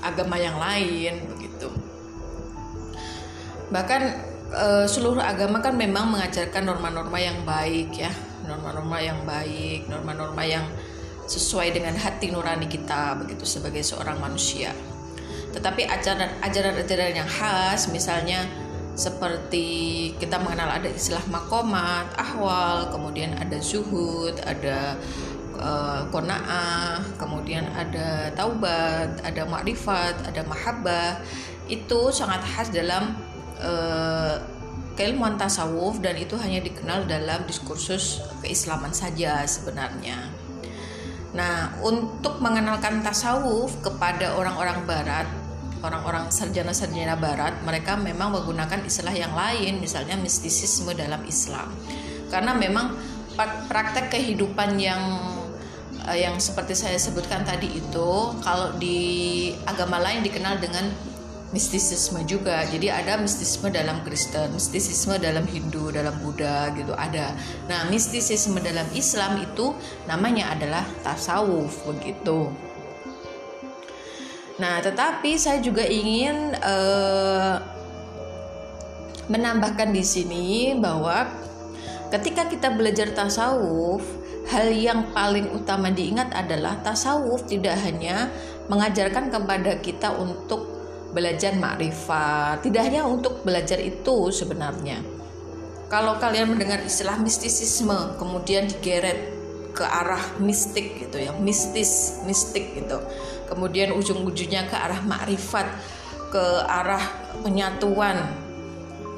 agama 0.00 0.38
yang 0.40 0.56
lain 0.56 1.26
begitu. 1.36 1.68
Bahkan 3.68 4.02
e, 4.48 4.66
seluruh 4.88 5.20
agama 5.20 5.60
kan 5.60 5.76
memang 5.76 6.08
mengajarkan 6.08 6.64
norma-norma 6.64 7.18
yang 7.20 7.44
baik 7.44 7.92
ya. 7.92 8.12
Norma-norma 8.48 8.96
yang 9.04 9.20
baik 9.28 9.90
norma-norma 9.92 10.40
yang 10.46 10.64
sesuai 11.28 11.76
dengan 11.76 11.92
hati 12.00 12.32
nurani 12.32 12.64
kita 12.64 13.12
begitu 13.20 13.44
sebagai 13.44 13.84
seorang 13.84 14.16
manusia. 14.16 14.72
Tetapi 15.52 15.84
ajaran-ajaran 16.40 17.12
yang 17.12 17.28
khas 17.28 17.92
misalnya 17.92 18.48
seperti 18.98 19.66
kita 20.18 20.42
mengenal 20.42 20.74
ada 20.74 20.90
istilah 20.90 21.22
makomat, 21.30 22.10
ahwal, 22.18 22.90
kemudian 22.90 23.30
ada 23.38 23.54
zuhud, 23.62 24.34
ada 24.42 24.98
uh, 25.54 26.02
kona'ah, 26.10 27.06
kemudian 27.14 27.62
ada 27.78 28.34
taubat, 28.34 29.22
ada 29.22 29.46
makrifat, 29.46 30.18
ada 30.26 30.42
mahabbah. 30.42 31.22
Itu 31.70 32.10
sangat 32.10 32.42
khas 32.42 32.74
dalam 32.74 33.14
uh, 33.62 34.42
keilmuan 34.98 35.38
tasawuf 35.38 36.02
dan 36.02 36.18
itu 36.18 36.34
hanya 36.34 36.58
dikenal 36.58 37.06
dalam 37.06 37.46
diskursus 37.46 38.18
keislaman 38.42 38.90
saja 38.90 39.46
sebenarnya. 39.46 40.26
Nah, 41.38 41.70
untuk 41.86 42.42
mengenalkan 42.42 42.98
tasawuf 43.06 43.78
kepada 43.78 44.34
orang-orang 44.34 44.82
barat, 44.90 45.28
orang-orang 45.82 46.30
sarjana-sarjana 46.32 47.14
barat, 47.18 47.54
mereka 47.62 47.94
memang 47.94 48.34
menggunakan 48.34 48.82
istilah 48.84 49.14
yang 49.14 49.32
lain, 49.34 49.78
misalnya 49.78 50.18
mistisisme 50.18 50.90
dalam 50.94 51.22
Islam. 51.26 51.70
Karena 52.28 52.52
memang 52.54 52.94
praktek 53.70 54.10
kehidupan 54.10 54.76
yang 54.82 55.02
eh, 56.10 56.26
yang 56.26 56.36
seperti 56.42 56.74
saya 56.74 56.98
sebutkan 56.98 57.46
tadi 57.46 57.78
itu 57.78 58.10
kalau 58.42 58.74
di 58.76 59.54
agama 59.64 60.02
lain 60.02 60.26
dikenal 60.26 60.58
dengan 60.58 60.90
mistisisme 61.48 62.20
juga. 62.28 62.60
Jadi 62.68 62.92
ada 62.92 63.16
mistisisme 63.16 63.72
dalam 63.72 64.04
Kristen, 64.04 64.52
mistisisme 64.52 65.16
dalam 65.16 65.48
Hindu, 65.48 65.88
dalam 65.88 66.12
Buddha 66.20 66.68
gitu 66.76 66.92
ada. 66.92 67.32
Nah, 67.70 67.88
mistisisme 67.88 68.60
dalam 68.60 68.84
Islam 68.92 69.40
itu 69.40 69.72
namanya 70.04 70.52
adalah 70.52 70.84
tasawuf 71.00 71.88
begitu. 71.88 72.52
Nah, 74.58 74.82
tetapi 74.82 75.38
saya 75.38 75.62
juga 75.62 75.86
ingin 75.86 76.50
uh, 76.58 77.62
menambahkan 79.30 79.94
di 79.94 80.02
sini 80.02 80.74
bahwa 80.74 81.30
ketika 82.10 82.50
kita 82.50 82.74
belajar 82.74 83.14
tasawuf, 83.14 84.02
hal 84.50 84.74
yang 84.74 85.14
paling 85.14 85.46
utama 85.54 85.94
diingat 85.94 86.34
adalah 86.34 86.74
tasawuf 86.82 87.46
tidak 87.46 87.78
hanya 87.86 88.34
mengajarkan 88.66 89.30
kepada 89.30 89.78
kita 89.78 90.10
untuk 90.18 90.66
belajar 91.14 91.54
makrifat, 91.54 92.58
tidak 92.66 92.82
hanya 92.90 93.06
untuk 93.06 93.46
belajar 93.46 93.78
itu 93.78 94.34
sebenarnya. 94.34 94.98
Kalau 95.88 96.18
kalian 96.20 96.52
mendengar 96.52 96.82
istilah 96.84 97.16
mistisisme, 97.16 98.18
kemudian 98.20 98.68
digeret 98.68 99.38
ke 99.78 99.86
arah 99.86 100.42
mistik 100.42 100.98
gitu 100.98 101.22
ya 101.22 101.30
mistis 101.38 102.18
mistik 102.26 102.74
gitu 102.74 102.98
kemudian 103.48 103.96
ujung-ujungnya 103.96 104.68
ke 104.68 104.76
arah 104.76 105.00
makrifat 105.02 105.66
ke 106.28 106.44
arah 106.68 107.02
penyatuan 107.40 108.20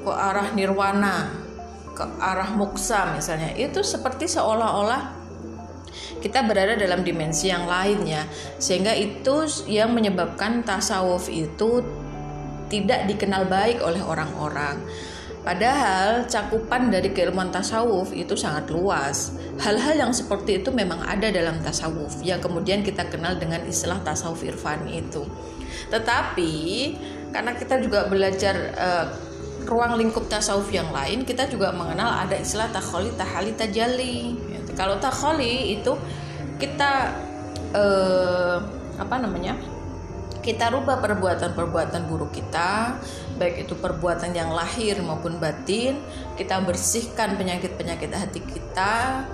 ke 0.07 0.13
arah 0.15 0.55
nirwana 0.55 1.29
ke 1.93 2.05
arah 2.17 2.49
moksa 2.57 3.13
misalnya. 3.13 3.53
Itu 3.59 3.85
seperti 3.85 4.31
seolah-olah 4.31 5.21
kita 6.25 6.45
berada 6.45 6.77
dalam 6.77 7.03
dimensi 7.05 7.49
yang 7.49 7.67
lainnya 7.69 8.25
sehingga 8.61 8.93
itu 8.95 9.45
yang 9.67 9.93
menyebabkan 9.93 10.63
tasawuf 10.63 11.29
itu 11.29 11.83
tidak 12.71 13.11
dikenal 13.11 13.51
baik 13.51 13.83
oleh 13.83 13.99
orang-orang 14.01 14.79
Padahal 15.41 16.29
cakupan 16.29 16.93
dari 16.93 17.17
keilmuan 17.17 17.49
tasawuf 17.49 18.13
itu 18.13 18.37
sangat 18.37 18.69
luas. 18.69 19.33
Hal-hal 19.57 19.97
yang 19.97 20.13
seperti 20.13 20.61
itu 20.61 20.69
memang 20.69 21.01
ada 21.01 21.33
dalam 21.33 21.57
tasawuf 21.65 22.21
yang 22.21 22.45
kemudian 22.45 22.85
kita 22.85 23.09
kenal 23.09 23.41
dengan 23.41 23.65
istilah 23.65 24.05
tasawuf 24.05 24.45
irfani 24.45 25.01
itu. 25.01 25.25
Tetapi 25.89 26.53
karena 27.33 27.57
kita 27.57 27.81
juga 27.81 28.05
belajar 28.13 28.55
uh, 28.77 29.07
ruang 29.65 29.97
lingkup 29.97 30.29
tasawuf 30.29 30.69
yang 30.69 30.93
lain, 30.93 31.25
kita 31.25 31.49
juga 31.49 31.73
mengenal 31.73 32.21
ada 32.21 32.37
istilah 32.37 32.69
takholi, 32.69 33.09
tahali, 33.17 33.57
tajali. 33.57 34.37
Kalau 34.77 35.01
takholi 35.01 35.81
itu 35.81 35.97
kita 36.61 37.17
uh, 37.73 38.61
apa 39.01 39.17
namanya? 39.17 39.57
kita 40.41 40.73
rubah 40.73 41.05
perbuatan-perbuatan 41.05 42.09
buruk 42.09 42.33
kita, 42.33 42.97
baik 43.41 43.65
itu 43.65 43.73
perbuatan 43.73 44.37
yang 44.37 44.53
lahir 44.53 45.01
maupun 45.01 45.41
batin, 45.41 45.97
kita 46.37 46.61
bersihkan 46.61 47.41
penyakit-penyakit 47.41 48.13
hati 48.13 48.45
kita, 48.45 49.25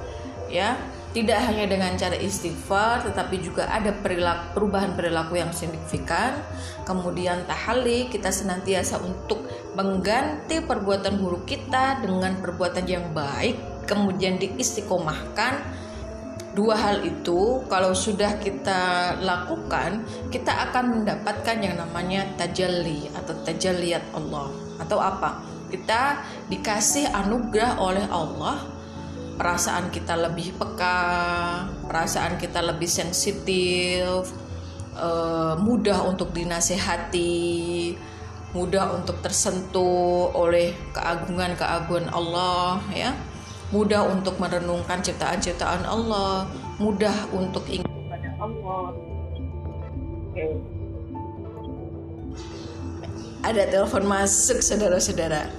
ya. 0.46 0.78
Tidak 1.16 1.40
hanya 1.48 1.64
dengan 1.64 1.96
cara 1.96 2.12
istighfar, 2.12 3.08
tetapi 3.08 3.40
juga 3.40 3.64
ada 3.72 3.88
perilaku, 3.88 4.52
perubahan 4.52 4.92
perilaku 4.92 5.40
yang 5.40 5.48
signifikan. 5.48 6.36
Kemudian 6.84 7.48
tahali, 7.48 8.12
kita 8.12 8.28
senantiasa 8.28 9.00
untuk 9.00 9.48
mengganti 9.72 10.60
perbuatan 10.60 11.16
buruk 11.16 11.48
kita 11.48 12.04
dengan 12.04 12.36
perbuatan 12.36 12.84
yang 12.84 13.16
baik, 13.16 13.88
kemudian 13.88 14.36
diistiqomahkan 14.36 15.64
dua 16.56 16.72
hal 16.72 17.04
itu 17.04 17.60
kalau 17.68 17.92
sudah 17.92 18.40
kita 18.40 19.12
lakukan 19.20 20.00
kita 20.32 20.72
akan 20.72 21.04
mendapatkan 21.04 21.60
yang 21.60 21.76
namanya 21.76 22.24
tajalli 22.40 23.12
atau 23.12 23.36
tajalliyat 23.44 24.16
Allah. 24.16 24.48
Atau 24.80 24.96
apa? 24.96 25.44
Kita 25.68 26.24
dikasih 26.48 27.12
anugerah 27.12 27.76
oleh 27.76 28.08
Allah 28.08 28.76
perasaan 29.36 29.92
kita 29.92 30.16
lebih 30.16 30.56
peka 30.56 31.04
perasaan 31.84 32.40
kita 32.40 32.64
lebih 32.64 32.88
sensitif 32.88 34.32
eh, 34.96 35.54
mudah 35.60 36.08
untuk 36.08 36.32
dinasehati 36.32 37.92
mudah 38.56 38.96
untuk 38.96 39.20
tersentuh 39.20 40.32
oleh 40.32 40.72
keagungan-keagungan 40.96 42.08
Allah 42.08 42.80
ya 42.96 43.12
mudah 43.74 44.06
untuk 44.06 44.38
merenungkan 44.38 45.02
ciptaan-ciptaan 45.02 45.82
Allah, 45.82 46.46
mudah 46.78 47.14
untuk 47.34 47.66
ingat 47.66 47.90
kepada 47.90 48.30
Allah. 48.38 48.84
Oke. 50.30 50.44
Ada 53.46 53.62
telepon 53.70 54.04
masuk 54.10 54.58
saudara-saudara. 54.58 55.50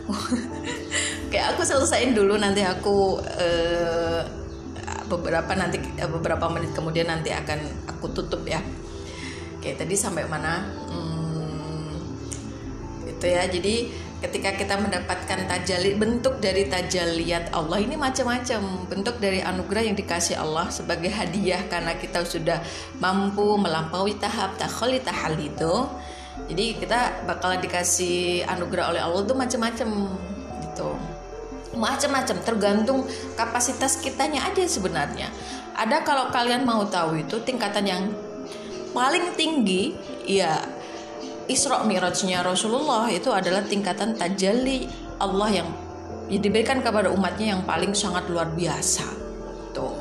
Oke, 1.27 1.39
aku 1.39 1.61
selesaiin 1.63 2.15
dulu 2.15 2.39
nanti 2.39 2.63
aku 2.63 3.19
uh, 3.19 4.21
beberapa 5.07 5.55
nanti 5.55 5.79
uh, 5.99 6.11
beberapa 6.11 6.51
menit 6.51 6.75
kemudian 6.75 7.07
nanti 7.11 7.31
akan 7.31 7.87
aku 7.91 8.11
tutup 8.11 8.43
ya. 8.47 8.59
Oke, 9.59 9.75
tadi 9.75 9.95
sampai 9.95 10.27
mana? 10.27 10.67
Hmm, 10.87 11.91
itu 13.07 13.25
ya. 13.27 13.43
Jadi 13.47 14.06
ketika 14.17 14.49
kita 14.57 14.81
mendapatkan 14.81 15.45
tajali 15.45 15.93
bentuk 15.93 16.41
dari 16.41 16.65
tajaliat 16.65 17.53
Allah 17.53 17.77
ini 17.77 17.93
macam-macam. 17.93 18.89
Bentuk 18.89 19.21
dari 19.21 19.45
anugerah 19.45 19.83
yang 19.85 19.95
dikasih 19.97 20.41
Allah 20.41 20.73
sebagai 20.73 21.13
hadiah 21.13 21.61
karena 21.69 21.93
kita 21.93 22.25
sudah 22.25 22.61
mampu 22.97 23.57
melampaui 23.61 24.17
tahap 24.17 24.57
takholi 24.57 24.97
tahal 25.05 25.37
itu. 25.37 25.85
Jadi 26.49 26.65
kita 26.77 27.25
bakal 27.25 27.57
dikasih 27.61 28.45
anugerah 28.45 28.93
oleh 28.93 29.01
Allah 29.01 29.21
itu 29.25 29.33
macam-macam 29.37 29.89
gitu. 30.65 30.89
Macam-macam 31.77 32.37
tergantung 32.41 32.99
kapasitas 33.37 34.01
kitanya 34.01 34.49
aja 34.49 34.65
sebenarnya. 34.65 35.29
Ada 35.77 36.01
kalau 36.01 36.33
kalian 36.33 36.65
mau 36.65 36.89
tahu 36.89 37.21
itu 37.21 37.37
tingkatan 37.45 37.85
yang 37.85 38.03
paling 38.97 39.37
tinggi 39.37 39.93
ya 40.25 40.57
Isra 41.47 41.83
Mi'rajnya 41.87 42.43
Rasulullah 42.43 43.07
itu 43.07 43.31
adalah 43.31 43.63
tingkatan 43.63 44.19
tajalli 44.19 44.87
Allah 45.17 45.63
yang 45.63 45.69
diberikan 46.27 46.83
kepada 46.83 47.07
umatnya 47.07 47.55
yang 47.55 47.63
paling 47.63 47.95
sangat 47.95 48.27
luar 48.27 48.51
biasa. 48.51 49.07
Tuh. 49.71 49.95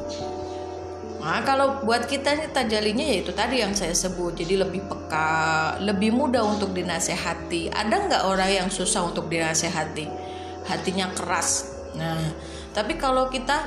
Nah, 1.22 1.42
kalau 1.42 1.82
buat 1.82 2.06
kita 2.06 2.38
ini 2.38 2.46
tajalinya 2.54 3.02
yaitu 3.02 3.34
tadi 3.34 3.58
yang 3.58 3.74
saya 3.74 3.90
sebut, 3.94 4.38
jadi 4.38 4.62
lebih 4.62 4.86
peka, 4.86 5.74
lebih 5.82 6.14
mudah 6.14 6.42
untuk 6.46 6.70
dinasehati. 6.70 7.70
Ada 7.74 7.94
nggak 8.06 8.22
orang 8.30 8.50
yang 8.62 8.68
susah 8.70 9.06
untuk 9.10 9.26
dinasehati? 9.26 10.06
Hatinya 10.70 11.10
keras. 11.14 11.66
Nah, 11.98 12.30
tapi 12.70 12.94
kalau 12.94 13.26
kita 13.26 13.66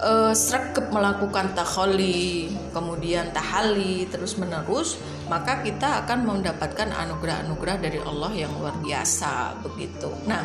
uh, 0.00 0.32
srekep 0.34 0.90
melakukan 0.90 1.54
takholi, 1.54 2.50
kemudian 2.74 3.30
tahali 3.30 4.08
terus 4.10 4.34
menerus, 4.40 4.98
maka 5.30 5.62
kita 5.62 6.02
akan 6.06 6.26
mendapatkan 6.26 6.90
anugerah-anugerah 6.90 7.76
dari 7.78 7.98
Allah 8.02 8.32
yang 8.34 8.52
luar 8.58 8.74
biasa 8.82 9.62
begitu. 9.62 10.10
Nah, 10.26 10.42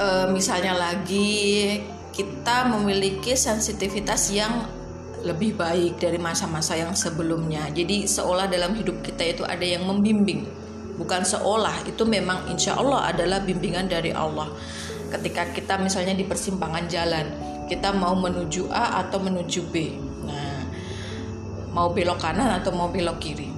uh, 0.00 0.26
misalnya 0.32 0.72
lagi 0.72 1.80
kita 2.14 2.66
memiliki 2.72 3.36
sensitivitas 3.36 4.32
yang 4.34 4.66
lebih 5.22 5.58
baik 5.58 5.98
dari 5.98 6.18
masa-masa 6.18 6.78
yang 6.78 6.94
sebelumnya. 6.94 7.66
Jadi 7.74 8.06
seolah 8.06 8.46
dalam 8.46 8.74
hidup 8.74 9.02
kita 9.02 9.26
itu 9.26 9.42
ada 9.42 9.66
yang 9.66 9.82
membimbing, 9.82 10.46
bukan 10.94 11.26
seolah 11.26 11.82
itu 11.86 12.06
memang 12.06 12.46
insya 12.50 12.78
Allah 12.78 13.10
adalah 13.10 13.42
bimbingan 13.42 13.90
dari 13.90 14.14
Allah 14.14 14.46
ketika 15.08 15.48
kita 15.52 15.80
misalnya 15.80 16.12
di 16.12 16.24
persimpangan 16.28 16.84
jalan 16.88 17.26
kita 17.68 17.92
mau 17.92 18.16
menuju 18.16 18.72
A 18.72 19.04
atau 19.04 19.20
menuju 19.20 19.60
B. 19.68 19.96
Nah 20.24 20.64
mau 21.72 21.92
belok 21.92 22.20
kanan 22.20 22.48
atau 22.60 22.72
mau 22.72 22.88
belok 22.88 23.20
kiri. 23.20 23.48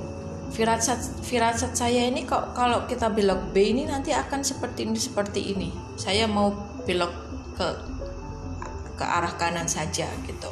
Firasat 0.51 1.23
firasat 1.23 1.79
saya 1.79 2.11
ini 2.11 2.27
kok 2.27 2.59
kalau 2.59 2.87
kita 2.91 3.07
belok 3.07 3.55
B 3.55 3.71
ini 3.71 3.87
nanti 3.87 4.11
akan 4.11 4.43
seperti 4.43 4.83
ini 4.87 4.99
seperti 4.99 5.41
ini. 5.55 5.71
Saya 5.95 6.27
mau 6.27 6.51
belok 6.83 7.13
ke 7.55 7.69
ke 8.99 9.05
arah 9.07 9.33
kanan 9.39 9.71
saja 9.71 10.11
gitu. 10.27 10.51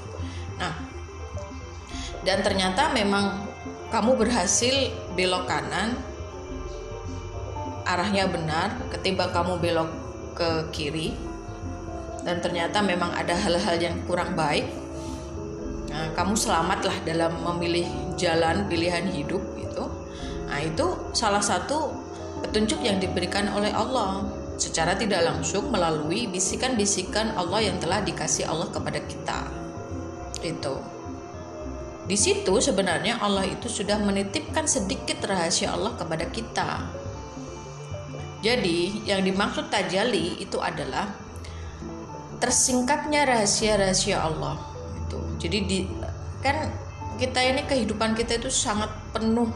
Dan 2.23 2.43
ternyata 2.43 2.91
memang 2.95 3.47
kamu 3.91 4.19
berhasil 4.19 4.93
belok 5.19 5.51
kanan 5.51 5.99
arahnya 7.89 8.29
benar 8.29 8.77
ketimbang 8.93 9.33
kamu 9.33 9.57
belok 9.59 9.89
ke 10.39 10.71
kiri. 10.71 11.19
Dan 12.23 12.39
ternyata 12.39 12.79
memang 12.79 13.11
ada 13.11 13.35
hal-hal 13.35 13.77
yang 13.83 13.99
kurang 14.07 14.39
baik. 14.39 14.71
Nah, 15.91 16.15
kamu 16.15 16.39
selamatlah 16.39 16.95
dalam 17.03 17.35
memilih 17.43 18.15
jalan 18.15 18.71
pilihan 18.71 19.11
hidup 19.11 19.43
gitu. 19.59 19.91
Nah 20.47 20.63
itu 20.63 21.11
salah 21.11 21.43
satu 21.43 21.91
petunjuk 22.47 22.79
yang 22.87 23.03
diberikan 23.03 23.51
oleh 23.51 23.75
Allah. 23.75 24.23
Secara 24.59 24.99
tidak 24.99 25.23
langsung 25.23 25.71
melalui 25.71 26.27
bisikan-bisikan 26.31 27.35
Allah 27.39 27.71
yang 27.71 27.79
telah 27.79 28.03
dikasih 28.03 28.47
Allah 28.51 28.67
kepada 28.71 28.99
kita. 29.07 29.47
Itu 30.43 30.99
di 32.09 32.17
situ 32.17 32.57
sebenarnya 32.57 33.21
Allah 33.21 33.45
itu 33.45 33.69
sudah 33.69 34.01
menitipkan 34.01 34.65
sedikit 34.65 35.21
rahasia 35.29 35.77
Allah 35.77 35.93
kepada 35.93 36.25
kita. 36.33 36.89
Jadi, 38.39 39.03
yang 39.03 39.27
dimaksud 39.27 39.67
tajali 39.67 40.39
itu 40.39 40.63
adalah 40.63 41.11
tersingkapnya 42.39 43.27
rahasia-rahasia 43.27 44.23
Allah. 44.23 44.63
Itu. 45.07 45.19
Jadi 45.43 45.59
di 45.67 45.79
kan 46.39 46.71
kita 47.19 47.43
ini 47.43 47.67
kehidupan 47.67 48.15
kita 48.15 48.39
itu 48.39 48.47
sangat 48.47 48.95
penuh 49.11 49.51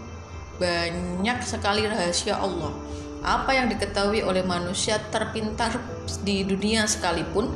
banyak 0.59 1.39
sekali 1.47 1.87
rahasia 1.87 2.39
Allah. 2.43 2.75
Apa 3.23 3.55
yang 3.55 3.71
diketahui 3.71 4.27
oleh 4.27 4.43
manusia 4.43 4.99
terpintar 5.15 5.79
di 6.27 6.43
dunia 6.43 6.91
sekalipun 6.91 7.55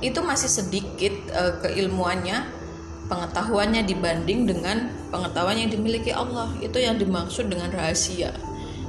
itu 0.00 0.24
masih 0.24 0.48
sedikit 0.48 1.12
uh, 1.36 1.60
keilmuannya 1.60 2.48
pengetahuannya 3.12 3.84
dibanding 3.84 4.48
dengan 4.48 4.88
pengetahuan 5.12 5.58
yang 5.58 5.68
dimiliki 5.68 6.14
Allah 6.14 6.48
itu 6.64 6.78
yang 6.80 6.96
dimaksud 6.96 7.50
dengan 7.50 7.74
rahasia 7.74 8.30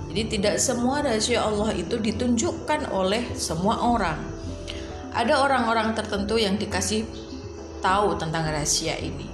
jadi 0.10 0.24
tidak 0.26 0.56
semua 0.58 1.06
rahasia 1.06 1.46
Allah 1.46 1.70
itu 1.78 2.02
ditunjukkan 2.02 2.90
oleh 2.90 3.30
semua 3.38 3.78
orang. 3.78 4.18
Ada 5.14 5.38
orang-orang 5.46 5.94
tertentu 5.94 6.42
yang 6.42 6.58
dikasih 6.58 7.06
tahu 7.86 8.18
tentang 8.18 8.50
rahasia 8.50 8.98
ini. 8.98 9.30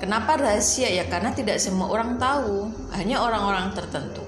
Kenapa 0.00 0.40
rahasia? 0.40 0.88
Ya 0.88 1.04
karena 1.04 1.36
tidak 1.36 1.60
semua 1.60 1.92
orang 1.92 2.16
tahu. 2.16 2.72
Hanya 2.96 3.20
orang-orang 3.20 3.76
tertentu. 3.76 4.24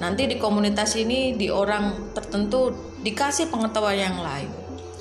Nanti 0.00 0.24
di 0.24 0.40
komunitas 0.40 0.96
ini 0.96 1.36
di 1.36 1.52
orang 1.52 2.16
tertentu 2.16 2.72
dikasih 3.04 3.52
pengetahuan 3.52 4.00
yang 4.00 4.16
lain. 4.16 4.48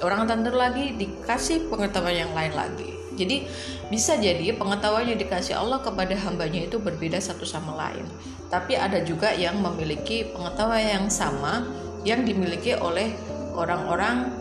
Orang 0.04 0.28
tertentu 0.28 0.60
lagi 0.60 0.92
dikasih 0.92 1.72
pengetahuan 1.72 2.28
yang 2.28 2.32
lain 2.36 2.52
lagi. 2.52 2.92
Jadi 3.16 3.48
bisa 3.92 4.16
jadi 4.16 4.56
pengetahuan 4.56 5.04
yang 5.04 5.20
dikasih 5.20 5.60
Allah 5.60 5.84
kepada 5.84 6.16
hambanya 6.16 6.64
itu 6.64 6.80
berbeda 6.80 7.20
satu 7.20 7.44
sama 7.44 7.76
lain. 7.76 8.08
Tapi 8.48 8.80
ada 8.80 9.04
juga 9.04 9.36
yang 9.36 9.60
memiliki 9.60 10.32
pengetahuan 10.32 10.80
yang 10.80 11.06
sama 11.12 11.68
yang 12.08 12.24
dimiliki 12.24 12.72
oleh 12.72 13.12
orang-orang 13.52 14.32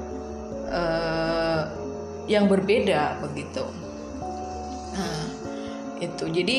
uh, 0.70 1.66
yang 2.30 2.46
berbeda 2.46 3.18
begitu. 3.26 3.66
Nah, 4.94 5.26
itu 5.98 6.24
jadi 6.30 6.58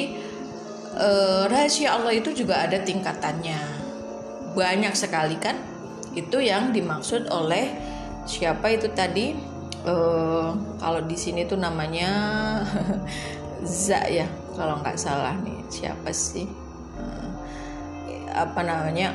uh, 1.00 1.48
rahasia 1.48 1.96
Allah 1.96 2.12
itu 2.12 2.36
juga 2.36 2.60
ada 2.60 2.76
tingkatannya. 2.84 3.80
Banyak 4.52 4.94
sekali 5.00 5.40
kan? 5.40 5.56
Itu 6.12 6.44
yang 6.44 6.76
dimaksud 6.76 7.32
oleh 7.32 7.72
siapa 8.28 8.68
itu 8.76 8.92
tadi? 8.92 9.51
Uh, 9.86 10.54
kalau 10.78 11.02
di 11.06 11.18
sini 11.18 11.46
tuh 11.46 11.58
namanya 11.58 12.10
Za 13.62 14.10
ya 14.10 14.26
kalau 14.58 14.82
nggak 14.82 14.98
salah 14.98 15.38
nih 15.46 15.62
siapa 15.70 16.10
sih? 16.10 16.50
Uh, 16.98 17.30
apa 18.34 18.66
namanya? 18.66 19.14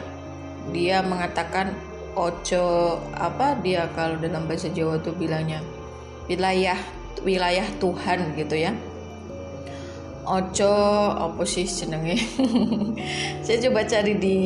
Dia 0.70 1.02
mengatakan 1.02 1.74
ojo 2.14 2.98
apa 3.14 3.58
dia 3.58 3.90
kalau 3.98 4.18
dalam 4.22 4.46
bahasa 4.46 4.70
Jawa 4.70 5.02
tuh 5.02 5.18
bilangnya 5.18 5.60
wilayah 6.30 6.78
wilayah 7.26 7.66
Tuhan 7.82 8.38
gitu 8.38 8.54
ya. 8.54 8.72
Ojo 10.26 10.74
apa 11.10 11.42
sih 11.46 11.66
saya 13.46 13.58
coba 13.62 13.86
cari 13.86 14.14
di 14.18 14.38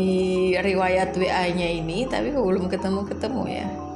riwayat 0.53 1.17
WA 1.17 1.45
nya 1.57 1.69
ini 1.73 2.05
tapi 2.05 2.33
belum 2.37 2.69
ketemu 2.69 3.01
ketemu 3.09 3.43
ya 3.49 3.90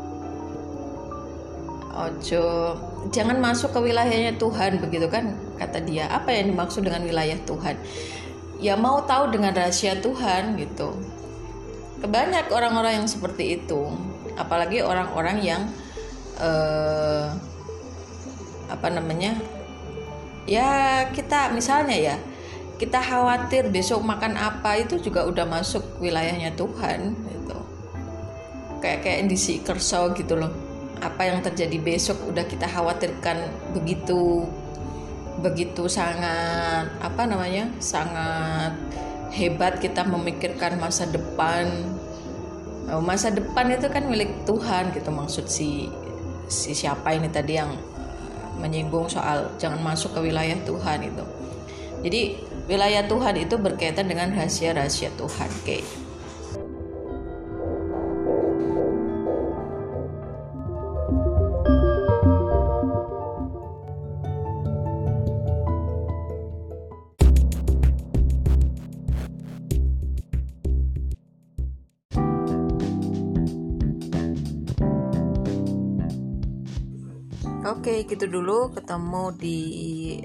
ojo. 1.94 2.74
Jangan 3.14 3.38
masuk 3.38 3.70
ke 3.70 3.80
wilayahnya 3.90 4.34
Tuhan 4.36 4.82
begitu 4.82 5.06
kan 5.06 5.38
kata 5.56 5.84
dia. 5.86 6.10
Apa 6.10 6.34
yang 6.34 6.50
dimaksud 6.50 6.82
dengan 6.82 7.06
wilayah 7.06 7.38
Tuhan? 7.46 7.78
Ya 8.58 8.74
mau 8.74 9.02
tahu 9.06 9.30
dengan 9.30 9.54
rahasia 9.54 9.98
Tuhan 10.02 10.58
gitu. 10.58 10.96
Kebanyak 12.02 12.50
orang-orang 12.50 13.04
yang 13.04 13.08
seperti 13.08 13.62
itu. 13.62 13.86
Apalagi 14.34 14.82
orang-orang 14.82 15.38
yang 15.44 15.62
eh, 16.40 17.28
apa 18.66 18.88
namanya? 18.90 19.38
Ya 20.44 21.06
kita 21.14 21.54
misalnya 21.54 21.96
ya 21.96 22.16
kita 22.76 22.98
khawatir 23.00 23.70
besok 23.70 24.02
makan 24.02 24.34
apa 24.34 24.82
itu 24.82 24.98
juga 25.00 25.24
udah 25.24 25.46
masuk 25.46 26.02
wilayahnya 26.02 26.52
Tuhan 26.58 27.14
gitu. 27.14 27.58
Kayak 28.82 29.00
kayak 29.06 29.20
di 29.30 29.36
si 29.38 29.62
kerso 29.64 30.12
gitu 30.12 30.36
loh 30.36 30.63
apa 31.00 31.22
yang 31.26 31.42
terjadi 31.42 31.78
besok 31.80 32.30
udah 32.30 32.44
kita 32.46 32.68
khawatirkan 32.68 33.50
begitu 33.74 34.46
begitu 35.42 35.90
sangat 35.90 36.88
apa 37.02 37.22
namanya 37.26 37.68
sangat 37.82 38.78
hebat 39.34 39.82
kita 39.82 40.06
memikirkan 40.06 40.78
masa 40.78 41.10
depan. 41.10 41.66
Oh, 42.84 43.00
masa 43.00 43.32
depan 43.32 43.72
itu 43.72 43.88
kan 43.88 44.04
milik 44.04 44.44
Tuhan 44.44 44.92
gitu 44.92 45.08
maksud 45.08 45.48
si 45.48 45.88
si 46.52 46.76
siapa 46.76 47.16
ini 47.16 47.32
tadi 47.32 47.56
yang 47.56 47.72
eh, 47.72 48.48
menyinggung 48.60 49.08
soal 49.08 49.48
jangan 49.56 49.80
masuk 49.80 50.12
ke 50.12 50.28
wilayah 50.28 50.60
Tuhan 50.68 51.00
itu 51.08 51.24
jadi 52.04 52.36
wilayah 52.68 53.08
Tuhan 53.08 53.40
itu 53.40 53.56
berkaitan 53.56 54.04
dengan 54.04 54.28
rahasia-rahasia 54.36 55.16
Tuhan 55.16 55.50
kayak 55.64 56.03
gitu 78.08 78.26
dulu. 78.26 78.72
Ketemu 78.74 79.24
di 79.36 79.60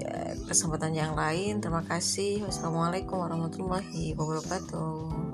eh, 0.00 0.34
kesempatan 0.44 0.92
yang 0.92 1.12
lain. 1.14 1.62
Terima 1.62 1.86
kasih. 1.86 2.44
Wassalamualaikum 2.44 3.20
warahmatullahi 3.20 4.12
wabarakatuh. 4.18 5.29